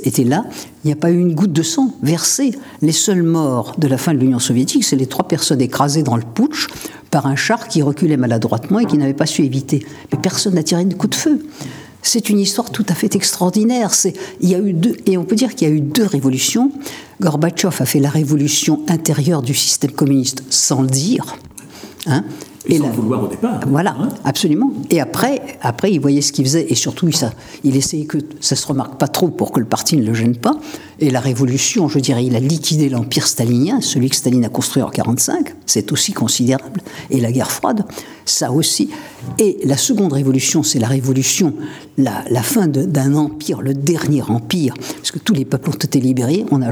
était 0.05 0.25
là, 0.25 0.45
il 0.85 0.87
n'y 0.87 0.93
a 0.93 0.97
pas 0.97 1.11
eu 1.11 1.19
une 1.19 1.35
goutte 1.35 1.53
de 1.53 1.63
sang 1.63 1.95
versée. 2.03 2.53
Les 2.81 2.93
seuls 2.93 3.23
morts 3.23 3.75
de 3.77 3.87
la 3.87 3.99
fin 3.99 4.15
de 4.15 4.19
l'Union 4.19 4.39
soviétique, 4.39 4.85
c'est 4.85 4.97
les 4.97 5.07
trois 5.07 5.29
personnes 5.29 5.61
écrasées 5.61 6.03
dans 6.03 6.17
le 6.17 6.23
putsch 6.23 6.69
par 7.11 7.27
un 7.27 7.37
char 7.37 7.69
qui 7.69 7.83
reculait 7.83 8.17
maladroitement 8.17 8.79
et 8.79 8.87
qui 8.87 8.97
n'avait 8.97 9.13
pas 9.13 9.27
su 9.27 9.43
éviter. 9.43 9.85
Mais 10.11 10.19
personne 10.19 10.55
n'a 10.55 10.63
tiré 10.63 10.81
une 10.81 10.95
coup 10.95 11.09
de 11.09 11.15
feu. 11.15 11.47
C'est 12.01 12.31
une 12.31 12.39
histoire 12.41 12.71
tout 12.71 12.87
à 12.89 12.95
fait 12.95 13.15
extraordinaire. 13.15 13.93
Il 14.41 14.49
y 14.49 14.55
a 14.55 14.59
eu 14.59 14.73
deux, 14.73 14.97
et 15.07 15.19
on 15.19 15.25
peut 15.25 15.37
dire 15.37 15.55
qu'il 15.55 15.69
y 15.69 15.71
a 15.71 15.75
eu 15.75 15.81
deux 15.81 16.07
révolutions. 16.07 16.73
Gorbatchev 17.21 17.77
a 17.81 17.85
fait 17.85 18.01
la 18.01 18.11
révolution 18.11 18.81
intérieure 18.89 19.43
du 19.43 19.55
système 19.55 19.93
communiste 19.93 20.43
sans 20.51 20.83
le 20.83 20.89
dire. 20.89 21.37
Hein, 22.07 22.25
et, 22.69 22.79
sans 22.79 22.91
vouloir 22.91 23.25
au 23.25 23.27
départ. 23.27 23.61
Voilà, 23.67 23.97
hein 23.99 24.09
absolument. 24.25 24.73
Et 24.91 25.01
après, 25.01 25.59
après, 25.63 25.93
il 25.93 26.01
voyait 26.01 26.21
ce 26.21 26.33
qu'il 26.33 26.45
faisait, 26.45 26.67
et 26.69 26.75
surtout, 26.75 27.11
ça, 27.13 27.33
il 27.65 27.77
essayait 27.77 28.05
que 28.05 28.19
ça 28.41 28.57
se 28.57 28.67
remarque 28.67 28.99
pas 28.99 29.09
trop 29.09 29.29
pour 29.29 29.53
que 29.53 29.61
le 29.61 29.67
parti 29.67 29.97
ne 29.97 30.05
le 30.05 30.15
gêne 30.15 30.37
pas. 30.37 30.57
Et 31.01 31.11
la 31.11 31.21
révolution, 31.21 31.89
je 31.89 31.99
dirais, 31.99 32.25
il 32.25 32.37
a 32.37 32.41
liquidé 32.41 32.89
l'empire 32.89 33.27
stalinien, 33.27 33.81
celui 33.81 34.09
que 34.09 34.17
Staline 34.17 34.45
a 34.45 34.49
construit 34.49 34.83
en 34.83 34.91
1945, 34.91 35.55
c'est 35.67 35.91
aussi 35.91 36.13
considérable. 36.13 36.81
Et 37.11 37.21
la 37.21 37.33
guerre 37.33 37.51
froide, 37.51 37.85
ça 38.25 38.53
aussi. 38.53 38.91
Et 39.39 39.59
la 39.65 39.77
seconde 39.77 40.13
révolution, 40.13 40.63
c'est 40.63 40.79
la 40.79 40.87
révolution, 40.87 41.55
la, 41.99 42.25
la 42.31 42.43
fin 42.43 42.69
d'un 42.69 43.15
empire, 43.15 43.63
le 43.63 43.75
dernier 43.75 44.23
empire, 44.23 44.75
parce 44.97 45.11
que 45.11 45.19
tous 45.19 45.35
les 45.35 45.45
peuples 45.45 45.71
ont 45.71 45.73
été 45.73 46.01
libérés. 46.01 46.45
On 46.53 46.63
a, 46.63 46.71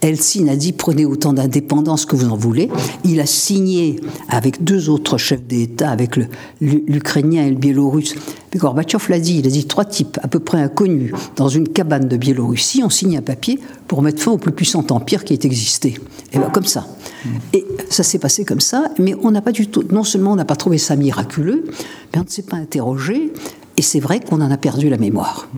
Helsinki 0.00 0.48
a 0.48 0.56
dit 0.56 0.72
prenez 0.72 1.04
autant 1.04 1.32
d'indépendance 1.32 2.06
que 2.06 2.16
vous 2.16 2.28
en 2.28 2.36
voulez. 2.36 2.70
Il 3.04 3.20
a 3.20 3.26
signé 3.26 4.00
avec 4.28 4.62
deux 4.64 4.88
autres 4.88 5.18
chefs 5.18 5.42
d'État, 5.42 5.90
avec 5.90 6.18
l'Ukrainien 6.60 7.46
et 7.46 7.50
le 7.50 7.56
Biélorusse. 7.56 8.14
Puis 8.50 8.58
Gorbatchev 8.58 9.04
l'a 9.10 9.18
dit, 9.18 9.38
il 9.38 9.46
a 9.46 9.50
dit 9.50 9.66
trois 9.66 9.84
types 9.84 10.18
à 10.22 10.28
peu 10.28 10.38
près 10.38 10.58
inconnus 10.58 11.12
dans 11.36 11.48
une 11.48 11.68
cabane 11.68 12.08
de 12.08 12.16
Biélorussie 12.16 12.82
ont 12.82 12.90
signé 12.90 13.18
un 13.18 13.22
papier 13.22 13.60
pour 13.86 14.02
mettre 14.02 14.22
fin 14.22 14.32
au 14.32 14.38
plus 14.38 14.52
puissant 14.52 14.84
empire 14.90 15.24
qui 15.24 15.34
ait 15.34 15.40
existé. 15.42 15.98
Et 16.32 16.38
bien 16.38 16.50
comme 16.50 16.64
ça. 16.64 16.86
Et 17.52 17.66
ça 17.90 18.02
s'est 18.02 18.18
passé 18.18 18.44
comme 18.44 18.60
ça, 18.60 18.90
mais 18.98 19.14
on 19.22 19.30
n'a 19.30 19.42
pas 19.42 19.52
du 19.52 19.66
tout, 19.66 19.84
non 19.90 20.04
seulement 20.04 20.32
on 20.32 20.36
n'a 20.36 20.44
pas 20.44 20.56
trouvé 20.56 20.78
ça 20.78 20.96
miraculeux, 20.96 21.64
mais 22.12 22.20
on 22.20 22.24
ne 22.24 22.28
s'est 22.28 22.42
pas 22.42 22.56
interrogé, 22.56 23.32
et 23.76 23.82
c'est 23.82 24.00
vrai 24.00 24.20
qu'on 24.20 24.40
en 24.40 24.50
a 24.50 24.56
perdu 24.56 24.88
la 24.88 24.98
mémoire 24.98 25.48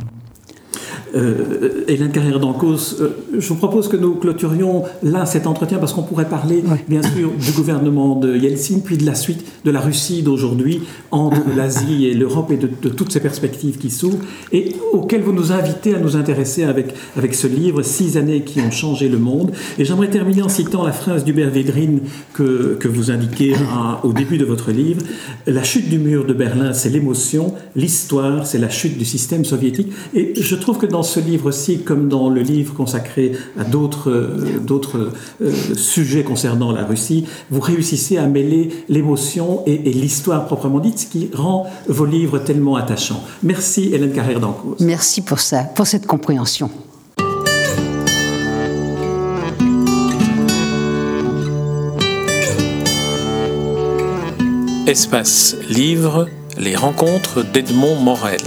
euh, 1.14 1.84
Hélène 1.88 2.12
Carrière 2.12 2.40
d'Ancos, 2.40 2.96
euh, 3.00 3.10
je 3.36 3.48
vous 3.48 3.56
propose 3.56 3.88
que 3.88 3.96
nous 3.96 4.14
clôturions 4.14 4.84
là 5.02 5.26
cet 5.26 5.46
entretien 5.46 5.78
parce 5.78 5.92
qu'on 5.92 6.02
pourrait 6.02 6.28
parler 6.28 6.62
bien 6.88 7.02
sûr 7.02 7.30
du 7.38 7.52
gouvernement 7.52 8.16
de 8.16 8.36
Yeltsin, 8.36 8.80
puis 8.84 8.96
de 8.96 9.06
la 9.06 9.14
suite 9.14 9.44
de 9.64 9.70
la 9.70 9.80
Russie 9.80 10.22
d'aujourd'hui 10.22 10.82
entre 11.10 11.40
l'Asie 11.56 12.06
et 12.06 12.14
l'Europe 12.14 12.52
et 12.52 12.56
de, 12.56 12.88
toutes 12.88 13.12
ces 13.12 13.20
perspectives 13.20 13.78
qui 13.78 13.90
s'ouvrent 13.90 14.18
et 14.52 14.72
auxquelles 14.92 15.22
vous 15.22 15.32
nous 15.32 15.52
invitez 15.52 15.94
à 15.94 15.98
nous 15.98 16.16
intéresser 16.16 16.64
avec, 16.64 16.94
avec 17.16 17.34
ce 17.34 17.46
livre, 17.46 17.82
Six 17.82 18.16
années 18.16 18.42
qui 18.42 18.60
ont 18.60 18.70
changé 18.70 19.08
le 19.08 19.18
monde. 19.18 19.52
Et 19.78 19.84
j'aimerais 19.84 20.10
terminer 20.10 20.42
en 20.42 20.48
citant 20.48 20.84
la 20.84 20.92
phrase 20.92 21.24
d'Hubert 21.24 21.50
Védrine 21.50 22.00
que, 22.34 22.76
que 22.78 22.88
vous 22.88 23.10
indiquez 23.10 23.54
au 24.02 24.12
début 24.12 24.38
de 24.38 24.44
votre 24.44 24.70
livre. 24.70 25.02
La 25.46 25.62
chute 25.62 25.88
du 25.88 25.98
mur 25.98 26.24
de 26.24 26.32
Berlin, 26.32 26.72
c'est 26.72 26.90
l'émotion, 26.90 27.54
l'histoire, 27.76 28.46
c'est 28.46 28.58
la 28.58 28.70
chute 28.70 28.96
du 28.96 29.04
système 29.04 29.44
soviétique. 29.44 29.88
Et 30.14 30.34
je 30.36 30.54
trouve 30.54 30.78
que 30.78 30.86
dans 30.86 30.99
dans 31.00 31.04
ce 31.04 31.18
livre-ci, 31.18 31.78
comme 31.78 32.10
dans 32.10 32.28
le 32.28 32.42
livre 32.42 32.74
consacré 32.74 33.32
à 33.58 33.64
d'autres 33.64 34.10
euh, 34.10 35.10
euh, 35.40 35.50
sujets 35.74 36.24
concernant 36.24 36.72
la 36.72 36.84
Russie, 36.84 37.24
vous 37.50 37.62
réussissez 37.62 38.18
à 38.18 38.26
mêler 38.26 38.68
l'émotion 38.90 39.62
et, 39.64 39.78
l'histoire 39.78 40.44
proprement 40.44 40.78
dite, 40.78 40.98
ce 40.98 41.06
qui 41.06 41.30
rend 41.32 41.64
vos 41.88 42.04
livres 42.04 42.38
tellement 42.38 42.76
attachants. 42.76 43.22
Merci 43.42 43.94
Hélène 43.94 44.12
Carrère 44.12 44.40
d'Ancos. 44.40 44.76
Merci 44.80 45.22
pour 45.22 45.40
ça, 45.40 45.62
pour 45.62 45.86
cette 45.86 46.06
compréhension. 46.06 46.68
Espace 54.86 55.56
Livre, 55.70 56.28
les 56.58 56.76
rencontres 56.76 57.42
d'Edmond 57.42 57.94
Morel. 58.00 58.42